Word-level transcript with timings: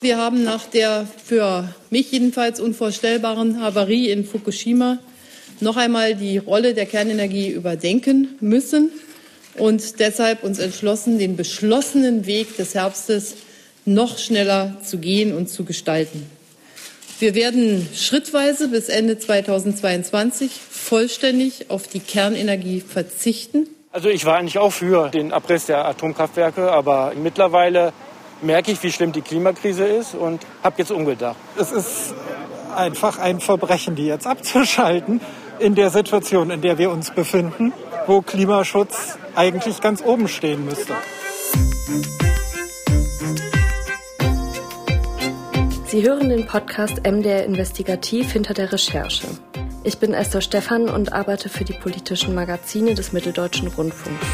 Wir 0.00 0.16
haben 0.16 0.44
nach 0.44 0.64
der 0.66 1.08
für 1.24 1.74
mich 1.90 2.12
jedenfalls 2.12 2.60
unvorstellbaren 2.60 3.60
Havarie 3.60 4.12
in 4.12 4.24
Fukushima 4.24 4.98
noch 5.58 5.76
einmal 5.76 6.14
die 6.14 6.38
Rolle 6.38 6.72
der 6.72 6.86
Kernenergie 6.86 7.48
überdenken 7.48 8.36
müssen 8.38 8.92
und 9.56 9.98
deshalb 9.98 10.44
uns 10.44 10.60
entschlossen, 10.60 11.18
den 11.18 11.34
beschlossenen 11.34 12.26
Weg 12.26 12.56
des 12.56 12.76
Herbstes 12.76 13.38
noch 13.86 14.18
schneller 14.18 14.76
zu 14.84 14.98
gehen 14.98 15.36
und 15.36 15.48
zu 15.48 15.64
gestalten. 15.64 16.30
Wir 17.18 17.34
werden 17.34 17.88
schrittweise 17.92 18.68
bis 18.68 18.88
Ende 18.88 19.18
2022 19.18 20.52
vollständig 20.70 21.70
auf 21.70 21.88
die 21.88 21.98
Kernenergie 21.98 22.82
verzichten. 22.82 23.66
Also 23.90 24.10
ich 24.10 24.24
war 24.24 24.36
eigentlich 24.36 24.58
auch 24.58 24.72
für 24.72 25.08
den 25.08 25.32
Abriss 25.32 25.66
der 25.66 25.86
Atomkraftwerke, 25.86 26.70
aber 26.70 27.14
mittlerweile 27.20 27.92
merke 28.42 28.72
ich, 28.72 28.82
wie 28.82 28.92
schlimm 28.92 29.12
die 29.12 29.22
Klimakrise 29.22 29.84
ist 29.84 30.14
und 30.14 30.44
habe 30.62 30.76
jetzt 30.78 30.90
umgedacht. 30.90 31.36
Es 31.58 31.72
ist 31.72 32.14
einfach 32.74 33.18
ein 33.18 33.40
Verbrechen, 33.40 33.94
die 33.96 34.06
jetzt 34.06 34.26
abzuschalten 34.26 35.20
in 35.58 35.74
der 35.74 35.90
Situation, 35.90 36.50
in 36.50 36.60
der 36.60 36.78
wir 36.78 36.90
uns 36.90 37.10
befinden, 37.10 37.72
wo 38.06 38.22
Klimaschutz 38.22 39.18
eigentlich 39.34 39.80
ganz 39.80 40.02
oben 40.02 40.28
stehen 40.28 40.64
müsste. 40.64 40.94
Sie 45.86 46.02
hören 46.02 46.28
den 46.28 46.46
Podcast 46.46 47.06
MDR 47.06 47.44
Investigativ 47.44 48.32
hinter 48.32 48.52
der 48.54 48.72
Recherche. 48.72 49.26
Ich 49.84 49.98
bin 49.98 50.12
Esther 50.12 50.42
Stephan 50.42 50.90
und 50.90 51.14
arbeite 51.14 51.48
für 51.48 51.64
die 51.64 51.72
politischen 51.72 52.34
Magazine 52.34 52.94
des 52.94 53.12
Mitteldeutschen 53.12 53.68
Rundfunks. 53.68 54.26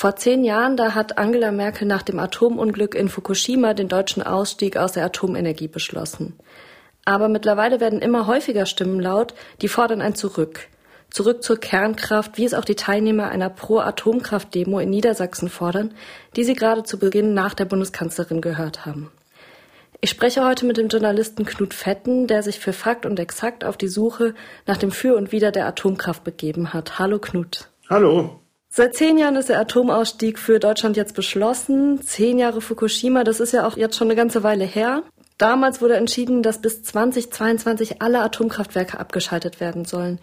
Vor 0.00 0.16
zehn 0.16 0.44
Jahren, 0.44 0.78
da 0.78 0.94
hat 0.94 1.18
Angela 1.18 1.52
Merkel 1.52 1.86
nach 1.86 2.00
dem 2.00 2.18
Atomunglück 2.18 2.94
in 2.94 3.10
Fukushima 3.10 3.74
den 3.74 3.88
deutschen 3.88 4.22
Ausstieg 4.22 4.78
aus 4.78 4.92
der 4.92 5.04
Atomenergie 5.04 5.68
beschlossen. 5.68 6.38
Aber 7.04 7.28
mittlerweile 7.28 7.80
werden 7.80 8.00
immer 8.00 8.26
häufiger 8.26 8.64
Stimmen 8.64 8.98
laut, 8.98 9.34
die 9.60 9.68
fordern 9.68 10.00
ein 10.00 10.14
Zurück. 10.14 10.68
Zurück 11.10 11.42
zur 11.42 11.58
Kernkraft, 11.58 12.38
wie 12.38 12.46
es 12.46 12.54
auch 12.54 12.64
die 12.64 12.76
Teilnehmer 12.76 13.28
einer 13.28 13.50
Pro-Atomkraft-Demo 13.50 14.78
in 14.78 14.88
Niedersachsen 14.88 15.50
fordern, 15.50 15.92
die 16.34 16.44
sie 16.44 16.54
gerade 16.54 16.82
zu 16.82 16.98
Beginn 16.98 17.34
nach 17.34 17.52
der 17.52 17.66
Bundeskanzlerin 17.66 18.40
gehört 18.40 18.86
haben. 18.86 19.12
Ich 20.00 20.08
spreche 20.08 20.46
heute 20.46 20.64
mit 20.64 20.78
dem 20.78 20.88
Journalisten 20.88 21.44
Knut 21.44 21.74
Fetten, 21.74 22.26
der 22.26 22.42
sich 22.42 22.58
für 22.58 22.72
Fakt 22.72 23.04
und 23.04 23.20
Exakt 23.20 23.66
auf 23.66 23.76
die 23.76 23.88
Suche 23.88 24.34
nach 24.66 24.78
dem 24.78 24.92
Für 24.92 25.14
und 25.14 25.30
Wider 25.30 25.52
der 25.52 25.66
Atomkraft 25.66 26.24
begeben 26.24 26.72
hat. 26.72 26.98
Hallo 26.98 27.18
Knut. 27.18 27.68
Hallo. 27.90 28.40
Seit 28.72 28.94
zehn 28.94 29.18
Jahren 29.18 29.34
ist 29.34 29.48
der 29.48 29.58
Atomausstieg 29.58 30.38
für 30.38 30.60
Deutschland 30.60 30.96
jetzt 30.96 31.16
beschlossen. 31.16 32.02
Zehn 32.02 32.38
Jahre 32.38 32.60
Fukushima, 32.60 33.24
das 33.24 33.40
ist 33.40 33.52
ja 33.52 33.66
auch 33.66 33.76
jetzt 33.76 33.96
schon 33.96 34.06
eine 34.06 34.14
ganze 34.14 34.44
Weile 34.44 34.64
her. 34.64 35.02
Damals 35.38 35.82
wurde 35.82 35.96
entschieden, 35.96 36.44
dass 36.44 36.62
bis 36.62 36.84
2022 36.84 38.00
alle 38.00 38.20
Atomkraftwerke 38.20 39.00
abgeschaltet 39.00 39.58
werden 39.58 39.86
sollen. 39.86 40.20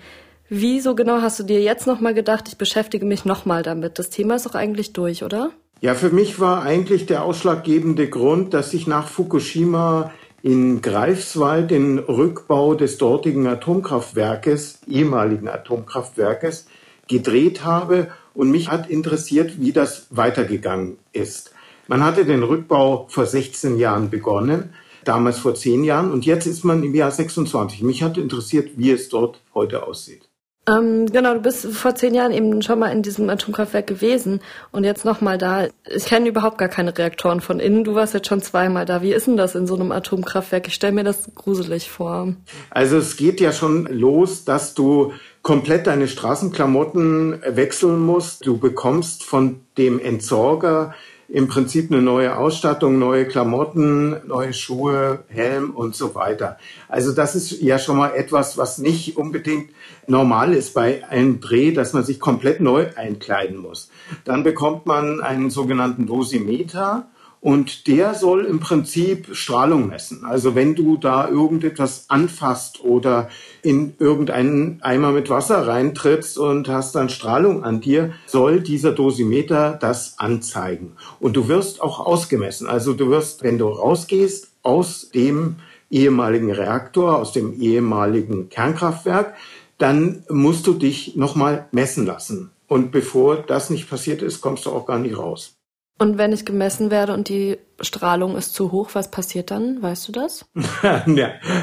Wieso 0.47 0.95
genau 0.95 1.21
hast 1.21 1.39
du 1.39 1.43
dir 1.43 1.61
jetzt 1.61 1.87
nochmal 1.87 2.13
gedacht, 2.13 2.47
ich 2.47 2.57
beschäftige 2.57 3.05
mich 3.05 3.25
nochmal 3.25 3.63
damit? 3.63 3.99
Das 3.99 4.09
Thema 4.11 4.35
ist 4.35 4.45
doch 4.45 4.55
eigentlich 4.55 4.93
durch, 4.93 5.25
oder? 5.25 5.49
Ja, 5.81 5.93
für 5.93 6.09
mich 6.09 6.39
war 6.39 6.63
eigentlich 6.63 7.05
der 7.05 7.25
ausschlaggebende 7.25 8.07
Grund, 8.07 8.53
dass 8.53 8.73
ich 8.73 8.87
nach 8.87 9.09
Fukushima 9.09 10.13
in 10.41 10.81
Greifswald 10.81 11.69
den 11.69 11.99
Rückbau 11.99 12.75
des 12.75 12.97
dortigen 12.97 13.45
Atomkraftwerkes, 13.45 14.79
ehemaligen 14.87 15.49
Atomkraftwerkes, 15.49 16.67
gedreht 17.09 17.65
habe 17.65 18.07
und 18.37 18.51
mich 18.51 18.69
hat 18.69 18.89
interessiert, 18.89 19.59
wie 19.59 19.73
das 19.73 20.07
weitergegangen 20.11 20.97
ist. 21.11 21.51
Man 21.87 22.03
hatte 22.03 22.23
den 22.23 22.43
Rückbau 22.43 23.07
vor 23.09 23.25
16 23.25 23.77
Jahren 23.77 24.09
begonnen, 24.09 24.73
damals 25.03 25.39
vor 25.39 25.55
10 25.55 25.83
Jahren 25.83 26.11
und 26.11 26.25
jetzt 26.25 26.45
ist 26.45 26.63
man 26.63 26.83
im 26.83 26.93
Jahr 26.93 27.11
26. 27.11 27.81
Mich 27.81 28.03
hat 28.03 28.17
interessiert, 28.17 28.71
wie 28.77 28.91
es 28.91 29.09
dort 29.09 29.41
heute 29.55 29.87
aussieht. 29.87 30.27
Ähm, 30.67 31.05
genau, 31.05 31.33
du 31.33 31.39
bist 31.39 31.65
vor 31.67 31.95
zehn 31.95 32.13
Jahren 32.13 32.33
eben 32.33 32.61
schon 32.61 32.79
mal 32.79 32.91
in 32.91 33.01
diesem 33.01 33.29
Atomkraftwerk 33.29 33.87
gewesen 33.87 34.41
und 34.73 34.83
jetzt 34.83 35.05
nochmal 35.05 35.37
da. 35.37 35.67
Ich 35.89 36.05
kenne 36.05 36.27
überhaupt 36.27 36.57
gar 36.57 36.67
keine 36.67 36.97
Reaktoren 36.97 37.39
von 37.39 37.61
innen. 37.61 37.85
Du 37.85 37.95
warst 37.95 38.13
jetzt 38.13 38.27
schon 38.27 38.41
zweimal 38.41 38.85
da. 38.85 39.01
Wie 39.01 39.13
ist 39.13 39.27
denn 39.27 39.37
das 39.37 39.55
in 39.55 39.65
so 39.65 39.75
einem 39.75 39.93
Atomkraftwerk? 39.93 40.67
Ich 40.67 40.73
stelle 40.73 40.91
mir 40.91 41.05
das 41.05 41.33
gruselig 41.35 41.89
vor. 41.89 42.33
Also 42.69 42.97
es 42.97 43.15
geht 43.15 43.39
ja 43.39 43.53
schon 43.53 43.85
los, 43.85 44.43
dass 44.43 44.73
du 44.73 45.13
komplett 45.41 45.87
deine 45.87 46.07
Straßenklamotten 46.07 47.41
wechseln 47.47 47.99
musst. 47.99 48.45
Du 48.45 48.57
bekommst 48.57 49.23
von 49.23 49.61
dem 49.77 49.99
Entsorger 49.99 50.93
im 51.29 51.47
Prinzip 51.47 51.91
eine 51.91 52.01
neue 52.01 52.37
Ausstattung, 52.37 52.99
neue 52.99 53.25
Klamotten, 53.25 54.15
neue 54.25 54.53
Schuhe, 54.53 55.25
Helm 55.27 55.71
und 55.71 55.95
so 55.95 56.15
weiter. 56.15 56.57
Also 56.87 57.11
das 57.11 57.35
ist 57.35 57.61
ja 57.61 57.79
schon 57.79 57.97
mal 57.97 58.13
etwas, 58.15 58.57
was 58.57 58.77
nicht 58.77 59.17
unbedingt 59.17 59.71
normal 60.07 60.53
ist 60.53 60.73
bei 60.73 61.05
einem 61.09 61.41
Dreh, 61.41 61.73
dass 61.73 61.93
man 61.93 62.05
sich 62.05 62.19
komplett 62.19 62.61
neu 62.61 62.87
einkleiden 62.95 63.57
muss. 63.57 63.89
Dann 64.23 64.43
bekommt 64.43 64.85
man 64.85 65.19
einen 65.19 65.49
sogenannten 65.49 66.07
Dosimeter 66.07 67.07
und 67.39 67.87
der 67.87 68.15
soll 68.15 68.45
im 68.45 68.59
Prinzip 68.59 69.35
Strahlung 69.35 69.87
messen. 69.87 70.25
Also 70.25 70.55
wenn 70.55 70.75
du 70.75 70.97
da 70.97 71.29
irgendetwas 71.29 72.05
anfasst 72.09 72.83
oder 72.83 73.29
in 73.61 73.93
irgendeinen 73.99 74.81
Eimer 74.81 75.11
mit 75.11 75.29
Wasser 75.29 75.67
reintrittst 75.67 76.37
und 76.37 76.67
hast 76.67 76.95
dann 76.95 77.09
Strahlung 77.09 77.63
an 77.63 77.79
dir, 77.79 78.13
soll 78.25 78.61
dieser 78.61 78.91
Dosimeter 78.91 79.77
das 79.79 80.17
anzeigen. 80.17 80.93
Und 81.19 81.37
du 81.37 81.47
wirst 81.47 81.81
auch 81.81 81.99
ausgemessen. 81.99 82.67
Also 82.67 82.93
du 82.93 83.09
wirst, 83.09 83.43
wenn 83.43 83.57
du 83.57 83.67
rausgehst 83.67 84.49
aus 84.63 85.11
dem 85.11 85.57
ehemaligen 85.89 86.51
Reaktor, 86.51 87.17
aus 87.17 87.31
dem 87.31 87.61
ehemaligen 87.61 88.49
Kernkraftwerk, 88.49 89.35
dann 89.77 90.23
musst 90.29 90.65
du 90.67 90.73
dich 90.73 91.15
nochmal 91.15 91.67
messen 91.71 92.05
lassen. 92.05 92.51
Und 92.67 92.91
bevor 92.91 93.37
das 93.37 93.69
nicht 93.69 93.89
passiert 93.89 94.21
ist, 94.21 94.41
kommst 94.41 94.65
du 94.65 94.71
auch 94.71 94.85
gar 94.85 94.99
nicht 94.99 95.17
raus. 95.17 95.56
Und 95.99 96.19
wenn 96.19 96.31
ich 96.31 96.45
gemessen 96.45 96.91
werde 96.91 97.13
und 97.13 97.27
die 97.27 97.57
Strahlung 97.81 98.35
ist 98.35 98.53
zu 98.53 98.71
hoch, 98.71 98.89
was 98.93 99.09
passiert 99.09 99.49
dann? 99.49 99.81
Weißt 99.81 100.07
du 100.07 100.11
das? 100.11 100.45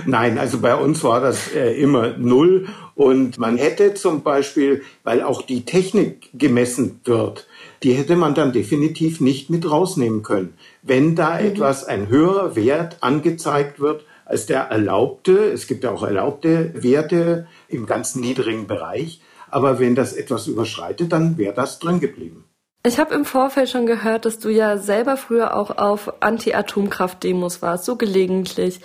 Nein, 0.06 0.38
also 0.38 0.60
bei 0.60 0.74
uns 0.74 1.04
war 1.04 1.20
das 1.20 1.52
äh, 1.52 1.72
immer 1.80 2.16
null. 2.18 2.66
Und 2.96 3.38
man 3.38 3.56
hätte 3.58 3.94
zum 3.94 4.22
Beispiel, 4.22 4.82
weil 5.04 5.22
auch 5.22 5.42
die 5.42 5.64
Technik 5.64 6.30
gemessen 6.34 7.00
wird, 7.04 7.46
die 7.84 7.92
hätte 7.92 8.16
man 8.16 8.34
dann 8.34 8.52
definitiv 8.52 9.20
nicht 9.20 9.50
mit 9.50 9.70
rausnehmen 9.70 10.22
können. 10.22 10.54
Wenn 10.82 11.14
da 11.14 11.38
mhm. 11.38 11.46
etwas, 11.46 11.84
ein 11.84 12.08
höherer 12.08 12.56
Wert 12.56 12.98
angezeigt 13.02 13.78
wird 13.78 14.04
als 14.24 14.46
der 14.46 14.62
erlaubte, 14.62 15.52
es 15.52 15.68
gibt 15.68 15.84
ja 15.84 15.92
auch 15.92 16.02
erlaubte 16.02 16.72
Werte 16.74 17.46
im 17.68 17.86
ganz 17.86 18.16
niedrigen 18.16 18.66
Bereich, 18.66 19.20
aber 19.48 19.78
wenn 19.78 19.94
das 19.94 20.12
etwas 20.12 20.48
überschreitet, 20.48 21.12
dann 21.12 21.38
wäre 21.38 21.54
das 21.54 21.78
drin 21.78 22.00
geblieben. 22.00 22.44
Ich 22.86 22.98
habe 22.98 23.14
im 23.14 23.24
Vorfeld 23.24 23.70
schon 23.70 23.86
gehört, 23.86 24.26
dass 24.26 24.38
du 24.38 24.50
ja 24.50 24.76
selber 24.76 25.16
früher 25.16 25.56
auch 25.56 25.78
auf 25.78 26.12
Anti-Atomkraft-Demos 26.20 27.62
warst, 27.62 27.86
so 27.86 27.96
gelegentlich. 27.96 28.80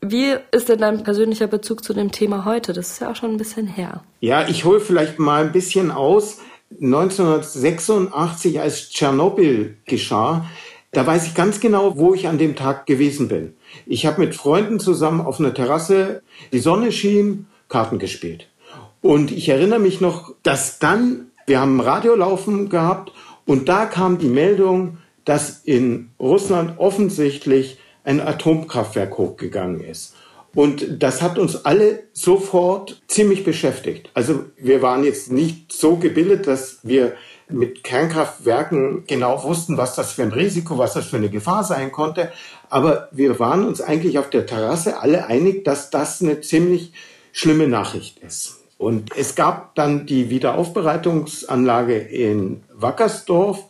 Wie 0.00 0.34
ist 0.52 0.70
denn 0.70 0.78
dein 0.78 1.02
persönlicher 1.02 1.48
Bezug 1.48 1.84
zu 1.84 1.92
dem 1.92 2.12
Thema 2.12 2.46
heute? 2.46 2.72
Das 2.72 2.92
ist 2.92 3.00
ja 3.02 3.10
auch 3.10 3.16
schon 3.16 3.32
ein 3.32 3.36
bisschen 3.36 3.66
her. 3.66 4.04
Ja, 4.20 4.48
ich 4.48 4.64
hole 4.64 4.80
vielleicht 4.80 5.18
mal 5.18 5.44
ein 5.44 5.52
bisschen 5.52 5.90
aus. 5.90 6.38
1986, 6.80 8.58
als 8.58 8.88
Tschernobyl 8.88 9.76
geschah, 9.84 10.46
da 10.92 11.06
weiß 11.06 11.26
ich 11.26 11.34
ganz 11.34 11.60
genau, 11.60 11.98
wo 11.98 12.14
ich 12.14 12.28
an 12.28 12.38
dem 12.38 12.56
Tag 12.56 12.86
gewesen 12.86 13.28
bin. 13.28 13.54
Ich 13.84 14.06
habe 14.06 14.22
mit 14.22 14.34
Freunden 14.34 14.80
zusammen 14.80 15.20
auf 15.20 15.40
einer 15.40 15.52
Terrasse, 15.52 16.22
die 16.54 16.58
Sonne 16.58 16.90
schien, 16.90 17.48
Karten 17.68 17.98
gespielt. 17.98 18.48
Und 19.02 19.30
ich 19.30 19.50
erinnere 19.50 19.78
mich 19.78 20.00
noch, 20.00 20.34
dass 20.42 20.78
dann, 20.78 21.26
wir 21.46 21.60
haben 21.60 21.80
Radio 21.80 22.14
laufen 22.14 22.70
gehabt 22.70 23.12
und 23.46 23.68
da 23.68 23.86
kam 23.86 24.18
die 24.18 24.28
Meldung, 24.28 24.98
dass 25.24 25.60
in 25.64 26.10
Russland 26.18 26.78
offensichtlich 26.78 27.78
ein 28.04 28.20
Atomkraftwerk 28.20 29.16
hochgegangen 29.18 29.80
ist. 29.80 30.14
Und 30.54 31.02
das 31.02 31.22
hat 31.22 31.38
uns 31.38 31.64
alle 31.64 32.02
sofort 32.12 33.02
ziemlich 33.08 33.44
beschäftigt. 33.44 34.10
Also 34.12 34.44
wir 34.56 34.82
waren 34.82 35.02
jetzt 35.02 35.32
nicht 35.32 35.72
so 35.72 35.96
gebildet, 35.96 36.46
dass 36.46 36.80
wir 36.82 37.14
mit 37.48 37.84
Kernkraftwerken 37.84 39.04
genau 39.06 39.42
wussten, 39.44 39.76
was 39.76 39.94
das 39.94 40.12
für 40.12 40.22
ein 40.22 40.32
Risiko, 40.32 40.76
was 40.76 40.94
das 40.94 41.06
für 41.06 41.16
eine 41.16 41.30
Gefahr 41.30 41.64
sein 41.64 41.90
konnte. 41.90 42.32
Aber 42.68 43.08
wir 43.12 43.38
waren 43.38 43.66
uns 43.66 43.80
eigentlich 43.80 44.18
auf 44.18 44.28
der 44.28 44.46
Terrasse 44.46 45.00
alle 45.00 45.26
einig, 45.26 45.64
dass 45.64 45.90
das 45.90 46.20
eine 46.20 46.40
ziemlich 46.42 46.92
schlimme 47.32 47.66
Nachricht 47.66 48.18
ist. 48.18 48.61
Und 48.82 49.16
es 49.16 49.36
gab 49.36 49.76
dann 49.76 50.06
die 50.06 50.28
Wiederaufbereitungsanlage 50.28 51.96
in 51.96 52.62
Wackersdorf. 52.74 53.66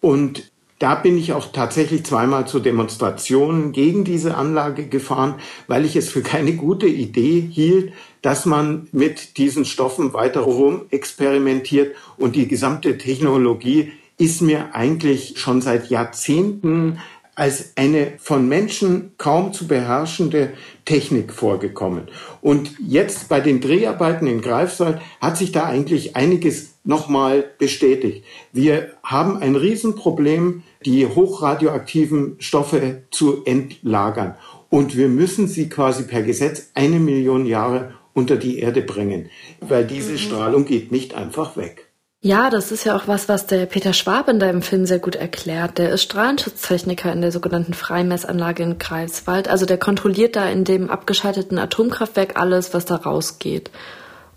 Und 0.00 0.52
da 0.78 0.94
bin 0.94 1.18
ich 1.18 1.32
auch 1.32 1.50
tatsächlich 1.50 2.04
zweimal 2.04 2.46
zu 2.46 2.60
Demonstrationen 2.60 3.72
gegen 3.72 4.04
diese 4.04 4.36
Anlage 4.36 4.86
gefahren, 4.86 5.34
weil 5.66 5.84
ich 5.84 5.96
es 5.96 6.08
für 6.08 6.22
keine 6.22 6.54
gute 6.54 6.86
Idee 6.86 7.40
hielt, 7.40 7.92
dass 8.22 8.46
man 8.46 8.86
mit 8.92 9.36
diesen 9.36 9.64
Stoffen 9.64 10.12
weiter 10.12 10.42
rum 10.42 10.82
experimentiert. 10.90 11.96
Und 12.16 12.36
die 12.36 12.46
gesamte 12.46 12.98
Technologie 12.98 13.90
ist 14.16 14.42
mir 14.42 14.76
eigentlich 14.76 15.40
schon 15.40 15.60
seit 15.60 15.90
Jahrzehnten 15.90 17.00
als 17.34 17.72
eine 17.76 18.12
von 18.18 18.46
Menschen 18.46 19.12
kaum 19.16 19.52
zu 19.52 19.66
beherrschende 19.66 20.52
Technik 20.84 21.32
vorgekommen. 21.32 22.08
Und 22.42 22.72
jetzt 22.86 23.28
bei 23.28 23.40
den 23.40 23.60
Dreharbeiten 23.60 24.26
in 24.26 24.42
Greifswald 24.42 25.00
hat 25.20 25.38
sich 25.38 25.50
da 25.50 25.64
eigentlich 25.64 26.14
einiges 26.14 26.74
nochmal 26.84 27.44
bestätigt. 27.58 28.24
Wir 28.52 28.90
haben 29.02 29.38
ein 29.38 29.56
Riesenproblem, 29.56 30.62
die 30.84 31.06
hochradioaktiven 31.06 32.36
Stoffe 32.38 33.02
zu 33.10 33.44
entlagern. 33.44 34.34
Und 34.68 34.96
wir 34.96 35.08
müssen 35.08 35.48
sie 35.48 35.68
quasi 35.68 36.04
per 36.04 36.22
Gesetz 36.22 36.70
eine 36.74 36.98
Million 36.98 37.46
Jahre 37.46 37.94
unter 38.14 38.36
die 38.36 38.58
Erde 38.58 38.82
bringen, 38.82 39.30
weil 39.60 39.86
diese 39.86 40.12
mhm. 40.12 40.18
Strahlung 40.18 40.64
geht 40.64 40.92
nicht 40.92 41.14
einfach 41.14 41.56
weg. 41.56 41.91
Ja, 42.24 42.50
das 42.50 42.70
ist 42.70 42.84
ja 42.84 42.94
auch 42.94 43.08
was, 43.08 43.28
was 43.28 43.48
der 43.48 43.66
Peter 43.66 43.92
Schwab 43.92 44.28
in 44.28 44.38
deinem 44.38 44.62
Film 44.62 44.86
sehr 44.86 45.00
gut 45.00 45.16
erklärt. 45.16 45.78
Der 45.78 45.90
ist 45.90 46.04
Strahlenschutztechniker 46.04 47.12
in 47.12 47.20
der 47.20 47.32
sogenannten 47.32 47.74
Freimessanlage 47.74 48.62
in 48.62 48.78
Greifswald. 48.78 49.48
Also 49.48 49.66
der 49.66 49.76
kontrolliert 49.76 50.36
da 50.36 50.48
in 50.48 50.62
dem 50.62 50.88
abgeschalteten 50.88 51.58
Atomkraftwerk 51.58 52.36
alles, 52.36 52.74
was 52.74 52.84
da 52.84 52.94
rausgeht. 52.94 53.72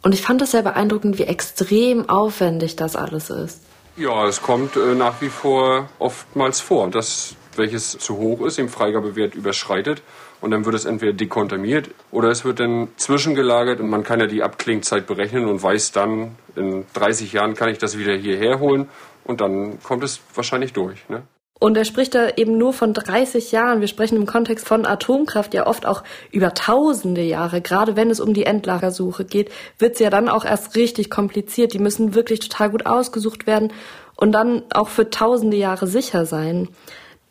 Und 0.01 0.15
ich 0.15 0.23
fand 0.23 0.41
es 0.41 0.49
sehr 0.49 0.63
beeindruckend, 0.63 1.19
wie 1.19 1.25
extrem 1.25 2.09
aufwendig 2.09 2.75
das 2.75 2.95
alles 2.95 3.29
ist. 3.29 3.61
Ja, 3.97 4.25
es 4.25 4.41
kommt 4.41 4.75
äh, 4.77 4.95
nach 4.95 5.21
wie 5.21 5.29
vor 5.29 5.87
oftmals 5.99 6.61
vor, 6.61 6.89
dass 6.89 7.35
welches 7.55 7.99
zu 7.99 8.17
hoch 8.17 8.41
ist, 8.41 8.57
im 8.57 8.67
Freigabewert 8.67 9.35
überschreitet 9.35 10.01
und 10.45 10.51
dann 10.51 10.63
wird 10.63 10.75
es 10.75 10.85
entweder 10.85 11.11
dekontaminiert 11.11 11.89
oder 12.11 12.29
es 12.29 12.45
wird 12.45 12.59
dann 12.59 12.89
zwischengelagert 12.97 13.79
und 13.79 13.89
man 13.89 14.03
kann 14.03 14.19
ja 14.19 14.27
die 14.27 14.43
Abklingzeit 14.43 15.07
berechnen 15.07 15.47
und 15.47 15.63
weiß 15.63 15.91
dann, 15.91 16.35
in 16.55 16.85
30 16.93 17.33
Jahren 17.33 17.55
kann 17.55 17.69
ich 17.69 17.79
das 17.79 17.97
wieder 17.97 18.13
hierher 18.13 18.59
holen 18.59 18.87
und 19.23 19.41
dann 19.41 19.81
kommt 19.81 20.03
es 20.03 20.21
wahrscheinlich 20.35 20.71
durch. 20.71 21.09
Ne? 21.09 21.23
Und 21.59 21.75
er 21.77 21.83
spricht 21.83 22.13
da 22.13 22.29
eben 22.37 22.59
nur 22.59 22.73
von 22.73 22.93
30 22.93 23.53
Jahren. 23.53 23.81
Wir 23.81 23.87
sprechen 23.87 24.17
im 24.17 24.27
Kontext 24.27 24.67
von 24.67 24.85
Atomkraft 24.85 25.55
ja 25.55 25.65
oft 25.65 25.87
auch 25.87 26.03
über 26.31 26.53
tausende 26.53 27.23
Jahre. 27.23 27.61
Gerade 27.61 27.95
wenn 27.95 28.11
es 28.11 28.19
um 28.19 28.35
die 28.35 28.45
Endlagersuche 28.45 29.25
geht, 29.25 29.51
wird 29.79 29.93
es 29.93 29.99
ja 29.99 30.11
dann 30.11 30.29
auch 30.29 30.45
erst 30.45 30.75
richtig 30.75 31.09
kompliziert. 31.09 31.73
Die 31.73 31.79
müssen 31.79 32.13
wirklich 32.13 32.39
total 32.39 32.69
gut 32.69 32.85
ausgesucht 32.85 33.47
werden 33.47 33.73
und 34.15 34.31
dann 34.31 34.61
auch 34.75 34.89
für 34.89 35.09
tausende 35.09 35.57
Jahre 35.57 35.87
sicher 35.87 36.27
sein. 36.27 36.69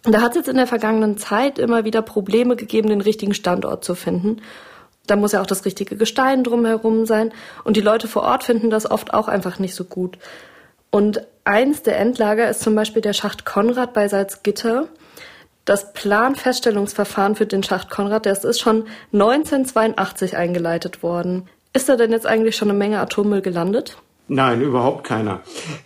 Da 0.04 0.20
hat 0.20 0.32
es 0.32 0.36
jetzt 0.36 0.48
in 0.48 0.56
der 0.56 0.66
vergangenen 0.66 1.16
Zeit 1.16 1.58
immer 1.58 1.84
wieder 1.84 2.02
Probleme 2.02 2.56
gegeben, 2.56 2.88
den 2.90 3.00
richtigen 3.00 3.32
Standort 3.32 3.84
zu 3.84 3.94
finden. 3.94 4.42
Da 5.06 5.16
muss 5.16 5.32
ja 5.32 5.40
auch 5.40 5.46
das 5.46 5.64
richtige 5.64 5.96
Gestein 5.96 6.44
drumherum 6.44 7.06
sein. 7.06 7.32
Und 7.64 7.76
die 7.76 7.82
Leute 7.82 8.06
vor 8.06 8.22
Ort 8.22 8.44
finden 8.44 8.70
das 8.70 8.90
oft 8.90 9.14
auch 9.14 9.28
einfach 9.28 9.58
nicht 9.58 9.74
so 9.74 9.84
gut. 9.84 10.18
Und 10.90 11.26
eins 11.44 11.82
der 11.82 11.98
Endlager 11.98 12.48
ist 12.48 12.60
zum 12.60 12.74
Beispiel 12.74 13.02
der 13.02 13.14
Schacht 13.14 13.44
Konrad 13.44 13.94
bei 13.94 14.08
Salzgitter. 14.08 14.88
Das 15.64 15.94
Planfeststellungsverfahren 15.94 17.34
für 17.34 17.46
den 17.46 17.62
Schacht 17.62 17.88
Konrad, 17.88 18.26
das 18.26 18.44
ist 18.44 18.60
schon 18.60 18.86
1982 19.14 20.36
eingeleitet 20.36 21.02
worden. 21.02 21.48
Ist 21.72 21.88
da 21.88 21.96
denn 21.96 22.12
jetzt 22.12 22.26
eigentlich 22.26 22.56
schon 22.56 22.68
eine 22.68 22.78
Menge 22.78 23.00
Atommüll 23.00 23.40
gelandet? 23.40 23.96
Nein, 24.26 24.62
überhaupt 24.62 25.04
keiner. 25.04 25.42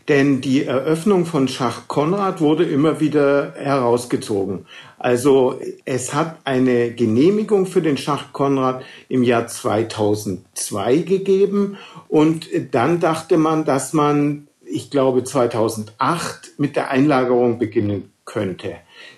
Denn 0.07 0.41
die 0.41 0.65
Eröffnung 0.65 1.27
von 1.27 1.49
Schach 1.49 1.89
Konrad 1.89 2.41
wurde 2.41 2.65
immer 2.65 3.01
wieder 3.01 3.55
herausgezogen. 3.57 4.67
Also 4.97 5.59
es 5.85 6.15
hat 6.15 6.39
eine 6.45 6.93
Genehmigung 6.93 7.67
für 7.67 7.83
den 7.83 7.97
Schach 7.97 8.33
Konrad 8.33 8.83
im 9.09 9.25
Jahr 9.25 9.49
2002 9.49 10.99
gegeben 10.99 11.79
und 12.07 12.49
dann 12.71 13.01
dachte 13.01 13.39
man, 13.39 13.65
dass 13.65 13.93
man, 13.93 14.47
ich 14.65 14.91
glaube 14.91 15.25
2008 15.25 16.53
mit 16.59 16.77
der 16.77 16.91
Einlagerung 16.91 17.59
beginnen 17.59 18.13
könnte. 18.25 18.77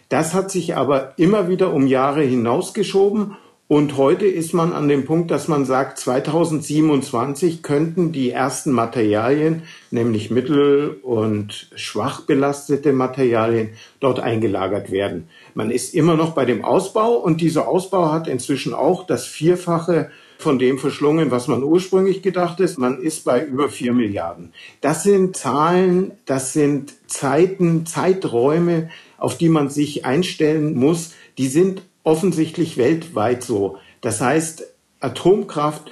Das 0.09 0.33
hat 0.33 0.51
sich 0.51 0.77
aber 0.77 1.13
immer 1.19 1.49
wieder 1.49 1.75
um 1.75 1.87
Jahre 1.87 2.23
hinausgeschoben 2.23 3.37
und 3.71 3.97
heute 3.97 4.27
ist 4.27 4.53
man 4.53 4.73
an 4.73 4.89
dem 4.89 5.05
Punkt, 5.05 5.31
dass 5.31 5.47
man 5.47 5.65
sagt, 5.65 5.97
2027 5.99 7.63
könnten 7.63 8.11
die 8.11 8.33
ersten 8.33 8.73
Materialien, 8.73 9.63
nämlich 9.93 10.29
mittel- 10.29 10.99
und 11.05 11.71
schwach 11.77 12.23
belastete 12.23 12.93
Materialien, 12.93 13.69
dort 14.01 14.19
eingelagert 14.19 14.91
werden. 14.91 15.29
Man 15.55 15.71
ist 15.71 15.95
immer 15.95 16.17
noch 16.17 16.33
bei 16.33 16.45
dem 16.45 16.65
Ausbau 16.65 17.13
und 17.15 17.41
dieser 17.41 17.69
Ausbau 17.69 18.11
hat 18.11 18.27
inzwischen 18.27 18.75
auch 18.75 19.07
das 19.07 19.25
Vierfache 19.27 20.11
von 20.37 20.59
dem 20.59 20.81
verschlungen, 20.81 21.31
was 21.31 21.47
man 21.47 21.63
ursprünglich 21.63 22.23
gedacht 22.23 22.59
ist. 22.59 22.77
Man 22.77 23.01
ist 23.01 23.25
bei 23.25 23.45
über 23.45 23.69
vier 23.69 23.93
Milliarden. 23.93 24.53
Das 24.81 25.05
sind 25.05 25.37
Zahlen, 25.37 26.11
das 26.27 26.53
sind 26.53 26.95
Zeiten, 27.07 27.87
Zeiträume, 27.87 28.91
auf 29.17 29.39
die 29.39 29.49
man 29.49 29.71
sich 29.71 30.05
einstellen 30.05 30.75
muss. 30.75 31.13
Die 31.39 31.47
sind 31.47 31.83
offensichtlich 32.03 32.77
weltweit 32.77 33.43
so. 33.43 33.79
Das 34.01 34.21
heißt, 34.21 34.67
Atomkraft 35.01 35.91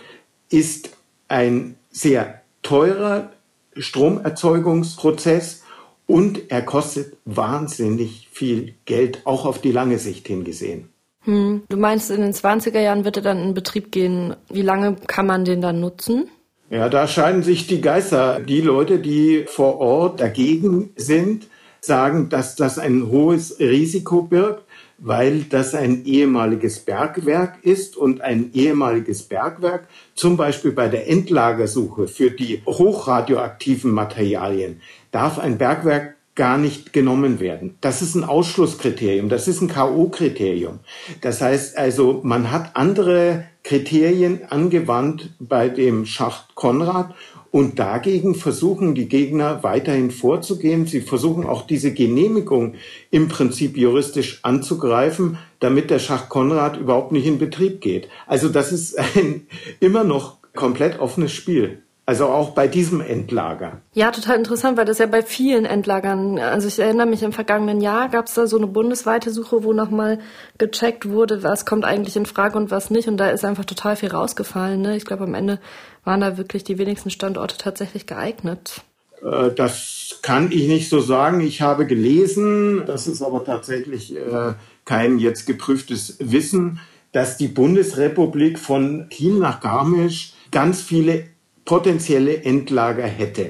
ist 0.50 0.90
ein 1.28 1.76
sehr 1.90 2.42
teurer 2.62 3.30
Stromerzeugungsprozess 3.76 5.64
und 6.06 6.50
er 6.50 6.62
kostet 6.62 7.16
wahnsinnig 7.24 8.28
viel 8.32 8.74
Geld, 8.86 9.22
auch 9.24 9.44
auf 9.44 9.60
die 9.60 9.72
lange 9.72 9.98
Sicht 9.98 10.26
hingesehen. 10.26 10.88
Hm. 11.24 11.62
Du 11.68 11.76
meinst, 11.76 12.10
in 12.10 12.20
den 12.20 12.32
20er 12.32 12.80
Jahren 12.80 13.04
wird 13.04 13.16
er 13.16 13.22
dann 13.22 13.42
in 13.42 13.54
Betrieb 13.54 13.92
gehen. 13.92 14.34
Wie 14.48 14.62
lange 14.62 14.96
kann 15.06 15.26
man 15.26 15.44
den 15.44 15.60
dann 15.60 15.80
nutzen? 15.80 16.30
Ja, 16.70 16.88
da 16.88 17.06
scheiden 17.06 17.42
sich 17.42 17.66
die 17.66 17.80
Geister. 17.80 18.40
Die 18.40 18.60
Leute, 18.60 18.98
die 18.98 19.44
vor 19.46 19.78
Ort 19.78 20.20
dagegen 20.20 20.90
sind, 20.96 21.46
sagen, 21.80 22.28
dass 22.28 22.56
das 22.56 22.78
ein 22.78 23.08
hohes 23.08 23.58
Risiko 23.58 24.22
birgt 24.22 24.64
weil 24.98 25.42
das 25.42 25.74
ein 25.74 26.04
ehemaliges 26.04 26.80
Bergwerk 26.80 27.58
ist 27.62 27.96
und 27.96 28.20
ein 28.20 28.50
ehemaliges 28.52 29.22
Bergwerk 29.22 29.88
zum 30.14 30.36
Beispiel 30.36 30.72
bei 30.72 30.88
der 30.88 31.08
Endlagersuche 31.08 32.08
für 32.08 32.30
die 32.30 32.62
hochradioaktiven 32.66 33.92
Materialien 33.92 34.80
darf 35.12 35.38
ein 35.38 35.56
Bergwerk 35.56 36.16
gar 36.34 36.56
nicht 36.56 36.92
genommen 36.92 37.40
werden. 37.40 37.76
Das 37.80 38.00
ist 38.00 38.14
ein 38.14 38.22
Ausschlusskriterium, 38.22 39.28
das 39.28 39.48
ist 39.48 39.60
ein 39.60 39.68
KO-Kriterium. 39.68 40.78
Das 41.20 41.40
heißt 41.40 41.76
also, 41.76 42.20
man 42.22 42.52
hat 42.52 42.76
andere 42.76 43.44
Kriterien 43.64 44.42
angewandt 44.48 45.30
bei 45.40 45.68
dem 45.68 46.06
Schacht 46.06 46.54
Konrad 46.54 47.12
und 47.50 47.78
dagegen 47.78 48.34
versuchen 48.34 48.94
die 48.94 49.08
Gegner 49.08 49.62
weiterhin 49.62 50.10
vorzugehen. 50.10 50.86
Sie 50.86 51.00
versuchen 51.00 51.46
auch 51.46 51.66
diese 51.66 51.92
Genehmigung 51.92 52.74
im 53.10 53.28
Prinzip 53.28 53.76
juristisch 53.76 54.40
anzugreifen, 54.42 55.38
damit 55.60 55.90
der 55.90 55.98
Schach 55.98 56.28
Konrad 56.28 56.76
überhaupt 56.76 57.12
nicht 57.12 57.26
in 57.26 57.38
Betrieb 57.38 57.80
geht. 57.80 58.08
Also 58.26 58.48
das 58.48 58.72
ist 58.72 58.98
ein 58.98 59.46
immer 59.80 60.04
noch 60.04 60.38
komplett 60.54 60.98
offenes 60.98 61.32
Spiel. 61.32 61.82
Also 62.08 62.24
auch 62.28 62.52
bei 62.52 62.68
diesem 62.68 63.02
Endlager. 63.02 63.82
Ja, 63.92 64.10
total 64.10 64.36
interessant, 64.36 64.78
weil 64.78 64.86
das 64.86 64.96
ja 64.96 65.04
bei 65.04 65.20
vielen 65.20 65.66
Endlagern, 65.66 66.38
also 66.38 66.66
ich 66.66 66.78
erinnere 66.78 67.06
mich, 67.06 67.22
im 67.22 67.34
vergangenen 67.34 67.82
Jahr 67.82 68.08
gab 68.08 68.28
es 68.28 68.32
da 68.32 68.46
so 68.46 68.56
eine 68.56 68.66
bundesweite 68.66 69.28
Suche, 69.30 69.62
wo 69.62 69.74
nochmal 69.74 70.18
gecheckt 70.56 71.10
wurde, 71.10 71.42
was 71.42 71.66
kommt 71.66 71.84
eigentlich 71.84 72.16
in 72.16 72.24
Frage 72.24 72.56
und 72.56 72.70
was 72.70 72.88
nicht. 72.88 73.08
Und 73.08 73.18
da 73.18 73.28
ist 73.28 73.44
einfach 73.44 73.66
total 73.66 73.94
viel 73.94 74.08
rausgefallen. 74.08 74.80
Ne? 74.80 74.96
Ich 74.96 75.04
glaube, 75.04 75.24
am 75.24 75.34
Ende 75.34 75.60
waren 76.02 76.22
da 76.22 76.38
wirklich 76.38 76.64
die 76.64 76.78
wenigsten 76.78 77.10
Standorte 77.10 77.58
tatsächlich 77.58 78.06
geeignet. 78.06 78.80
Äh, 79.22 79.50
das 79.54 80.20
kann 80.22 80.50
ich 80.50 80.66
nicht 80.66 80.88
so 80.88 81.00
sagen. 81.00 81.42
Ich 81.42 81.60
habe 81.60 81.84
gelesen, 81.84 82.84
das 82.86 83.06
ist 83.06 83.20
aber 83.20 83.44
tatsächlich 83.44 84.16
äh, 84.16 84.54
kein 84.86 85.18
jetzt 85.18 85.46
geprüftes 85.46 86.16
Wissen, 86.20 86.80
dass 87.12 87.36
die 87.36 87.48
Bundesrepublik 87.48 88.58
von 88.58 89.10
Kiel 89.10 89.34
nach 89.34 89.60
Garmisch 89.60 90.32
ganz 90.50 90.80
viele 90.80 91.24
potenzielle 91.68 92.44
Endlager 92.44 93.04
hätte. 93.04 93.42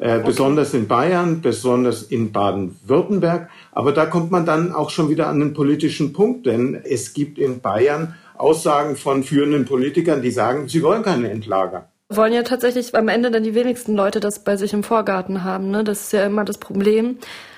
Äh, 0.00 0.18
okay. 0.18 0.22
Besonders 0.24 0.74
in 0.74 0.86
Bayern, 0.86 1.40
besonders 1.40 2.04
in 2.04 2.30
Baden-Württemberg. 2.30 3.50
Aber 3.72 3.90
da 3.90 4.06
kommt 4.06 4.30
man 4.30 4.46
dann 4.46 4.72
auch 4.72 4.90
schon 4.90 5.08
wieder 5.08 5.26
an 5.26 5.40
den 5.40 5.52
politischen 5.52 6.12
Punkt, 6.12 6.46
denn 6.46 6.80
es 6.84 7.14
gibt 7.14 7.40
in 7.40 7.60
Bayern 7.60 8.14
Aussagen 8.36 8.94
von 8.94 9.24
führenden 9.24 9.64
Politikern, 9.64 10.22
die 10.22 10.30
sagen, 10.30 10.68
sie 10.68 10.84
wollen 10.84 11.02
keine 11.02 11.30
Endlager 11.30 11.88
wollen 12.14 12.34
ja 12.34 12.42
tatsächlich 12.42 12.94
am 12.94 13.08
Ende 13.08 13.30
dann 13.30 13.42
die 13.42 13.54
wenigsten 13.54 13.96
Leute 13.96 14.20
das 14.20 14.44
bei 14.44 14.56
sich 14.56 14.74
im 14.74 14.82
Vorgarten 14.82 15.44
haben. 15.44 15.70
Ne? 15.70 15.82
Das 15.82 16.02
ist 16.02 16.12
ja 16.12 16.26
immer 16.26 16.44
das 16.44 16.58
Problem. 16.58 17.16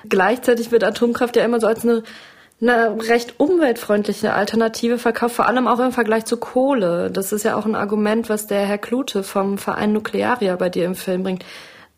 Gleichzeitig 0.08 0.70
wird 0.70 0.84
Atomkraft 0.84 1.34
ja 1.34 1.44
immer 1.44 1.58
so 1.58 1.66
als 1.66 1.82
eine 1.82 2.04
eine 2.68 2.96
recht 3.08 3.38
umweltfreundliche 3.38 4.32
Alternative 4.32 4.98
verkauft, 4.98 5.36
vor 5.36 5.46
allem 5.46 5.68
auch 5.68 5.78
im 5.80 5.92
Vergleich 5.92 6.24
zu 6.24 6.36
Kohle. 6.36 7.10
Das 7.10 7.32
ist 7.32 7.44
ja 7.44 7.56
auch 7.56 7.66
ein 7.66 7.74
Argument, 7.74 8.28
was 8.28 8.46
der 8.46 8.66
Herr 8.66 8.78
Klute 8.78 9.22
vom 9.22 9.58
Verein 9.58 9.92
Nuklearia 9.92 10.56
bei 10.56 10.70
dir 10.70 10.86
im 10.86 10.94
Film 10.94 11.22
bringt. 11.22 11.44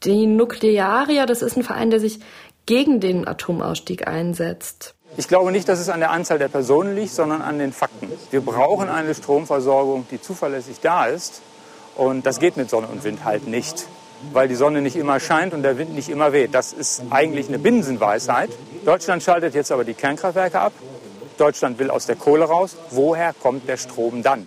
Die 0.04 0.26
Nuklearia, 0.26 1.26
das 1.26 1.42
ist 1.42 1.56
ein 1.56 1.62
Verein, 1.62 1.90
der 1.90 2.00
sich 2.00 2.20
gegen 2.66 3.00
den 3.00 3.26
Atomausstieg 3.26 4.06
einsetzt. 4.06 4.94
Ich 5.16 5.28
glaube 5.28 5.52
nicht, 5.52 5.68
dass 5.68 5.78
es 5.78 5.88
an 5.88 6.00
der 6.00 6.10
Anzahl 6.10 6.38
der 6.38 6.48
Personen 6.48 6.94
liegt, 6.94 7.12
sondern 7.12 7.40
an 7.40 7.58
den 7.58 7.72
Fakten. 7.72 8.10
Wir 8.30 8.40
brauchen 8.40 8.88
eine 8.88 9.14
Stromversorgung, 9.14 10.06
die 10.10 10.20
zuverlässig 10.20 10.80
da 10.82 11.06
ist. 11.06 11.40
Und 11.96 12.26
das 12.26 12.38
geht 12.38 12.56
mit 12.56 12.68
Sonne 12.68 12.88
und 12.88 13.04
Wind 13.04 13.24
halt 13.24 13.46
nicht. 13.46 13.86
Weil 14.32 14.48
die 14.48 14.54
Sonne 14.54 14.82
nicht 14.82 14.96
immer 14.96 15.20
scheint 15.20 15.54
und 15.54 15.62
der 15.62 15.78
Wind 15.78 15.94
nicht 15.94 16.08
immer 16.08 16.32
weht. 16.32 16.54
Das 16.54 16.72
ist 16.72 17.02
eigentlich 17.10 17.48
eine 17.48 17.58
Binsenweisheit. 17.58 18.50
Deutschland 18.84 19.22
schaltet 19.22 19.54
jetzt 19.54 19.72
aber 19.72 19.84
die 19.84 19.94
Kernkraftwerke 19.94 20.60
ab. 20.60 20.72
Deutschland 21.38 21.78
will 21.78 21.90
aus 21.90 22.06
der 22.06 22.16
Kohle 22.16 22.44
raus. 22.44 22.76
Woher 22.90 23.32
kommt 23.32 23.68
der 23.68 23.76
Strom 23.76 24.22
dann? 24.22 24.46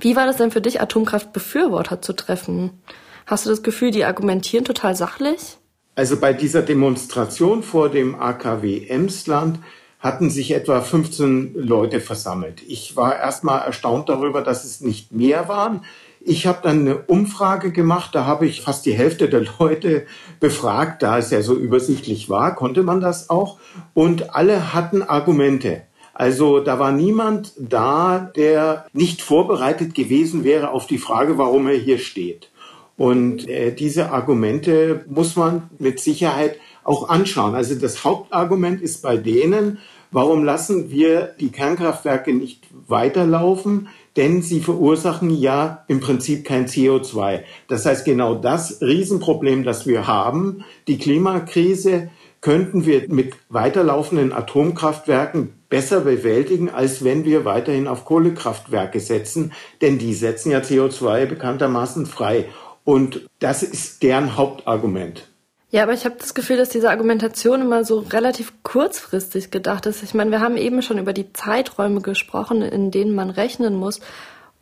Wie 0.00 0.14
war 0.14 0.26
das 0.26 0.36
denn 0.36 0.50
für 0.50 0.60
dich, 0.60 0.80
Atomkraftbefürworter 0.80 2.00
zu 2.00 2.12
treffen? 2.12 2.82
Hast 3.26 3.46
du 3.46 3.50
das 3.50 3.62
Gefühl, 3.62 3.90
die 3.90 4.04
argumentieren 4.04 4.64
total 4.64 4.94
sachlich? 4.94 5.58
Also 5.96 6.18
bei 6.18 6.32
dieser 6.32 6.62
Demonstration 6.62 7.62
vor 7.64 7.88
dem 7.88 8.14
AKW 8.14 8.86
Emsland 8.86 9.58
hatten 9.98 10.30
sich 10.30 10.52
etwa 10.52 10.80
15 10.80 11.54
Leute 11.54 12.00
versammelt. 12.00 12.62
Ich 12.68 12.94
war 12.94 13.18
erstmal 13.18 13.62
erstaunt 13.62 14.08
darüber, 14.08 14.42
dass 14.42 14.64
es 14.64 14.80
nicht 14.80 15.10
mehr 15.10 15.48
waren. 15.48 15.84
Ich 16.28 16.46
habe 16.46 16.58
dann 16.62 16.80
eine 16.80 16.98
Umfrage 16.98 17.72
gemacht, 17.72 18.10
da 18.14 18.26
habe 18.26 18.44
ich 18.44 18.60
fast 18.60 18.84
die 18.84 18.92
Hälfte 18.92 19.30
der 19.30 19.46
Leute 19.58 20.04
befragt, 20.40 21.02
da 21.02 21.16
es 21.16 21.30
ja 21.30 21.40
so 21.40 21.54
übersichtlich 21.54 22.28
war, 22.28 22.54
konnte 22.54 22.82
man 22.82 23.00
das 23.00 23.30
auch. 23.30 23.56
Und 23.94 24.34
alle 24.34 24.74
hatten 24.74 25.00
Argumente. 25.00 25.84
Also 26.12 26.60
da 26.60 26.78
war 26.78 26.92
niemand 26.92 27.54
da, 27.56 28.30
der 28.36 28.84
nicht 28.92 29.22
vorbereitet 29.22 29.94
gewesen 29.94 30.44
wäre 30.44 30.70
auf 30.72 30.86
die 30.86 30.98
Frage, 30.98 31.38
warum 31.38 31.66
er 31.66 31.78
hier 31.78 31.98
steht. 31.98 32.50
Und 32.98 33.48
äh, 33.48 33.72
diese 33.72 34.12
Argumente 34.12 35.06
muss 35.08 35.34
man 35.34 35.70
mit 35.78 35.98
Sicherheit 35.98 36.58
auch 36.84 37.08
anschauen. 37.08 37.54
Also 37.54 37.74
das 37.74 38.04
Hauptargument 38.04 38.82
ist 38.82 39.00
bei 39.00 39.16
denen, 39.16 39.78
warum 40.10 40.44
lassen 40.44 40.90
wir 40.90 41.34
die 41.40 41.50
Kernkraftwerke 41.50 42.34
nicht 42.34 42.66
weiterlaufen? 42.86 43.88
Denn 44.18 44.42
sie 44.42 44.58
verursachen 44.58 45.30
ja 45.30 45.84
im 45.86 46.00
Prinzip 46.00 46.44
kein 46.44 46.66
CO2. 46.66 47.44
Das 47.68 47.86
heißt, 47.86 48.04
genau 48.04 48.34
das 48.34 48.82
Riesenproblem, 48.82 49.62
das 49.62 49.86
wir 49.86 50.08
haben, 50.08 50.64
die 50.88 50.98
Klimakrise, 50.98 52.10
könnten 52.40 52.84
wir 52.84 53.08
mit 53.08 53.34
weiterlaufenden 53.48 54.32
Atomkraftwerken 54.32 55.54
besser 55.68 56.00
bewältigen, 56.00 56.68
als 56.68 57.04
wenn 57.04 57.24
wir 57.24 57.44
weiterhin 57.44 57.86
auf 57.86 58.04
Kohlekraftwerke 58.04 58.98
setzen, 58.98 59.52
denn 59.82 59.98
die 59.98 60.14
setzen 60.14 60.50
ja 60.50 60.58
CO2 60.58 61.26
bekanntermaßen 61.26 62.06
frei. 62.06 62.46
Und 62.82 63.28
das 63.38 63.62
ist 63.62 64.02
deren 64.02 64.36
Hauptargument. 64.36 65.27
Ja, 65.70 65.82
aber 65.82 65.92
ich 65.92 66.06
habe 66.06 66.16
das 66.18 66.32
Gefühl, 66.32 66.56
dass 66.56 66.70
diese 66.70 66.90
Argumentation 66.90 67.60
immer 67.60 67.84
so 67.84 67.98
relativ 67.98 68.52
kurzfristig 68.62 69.50
gedacht 69.50 69.84
ist. 69.84 70.02
Ich 70.02 70.14
meine, 70.14 70.30
wir 70.30 70.40
haben 70.40 70.56
eben 70.56 70.80
schon 70.80 70.98
über 70.98 71.12
die 71.12 71.32
Zeiträume 71.34 72.00
gesprochen, 72.00 72.62
in 72.62 72.90
denen 72.90 73.14
man 73.14 73.28
rechnen 73.28 73.76
muss. 73.76 74.00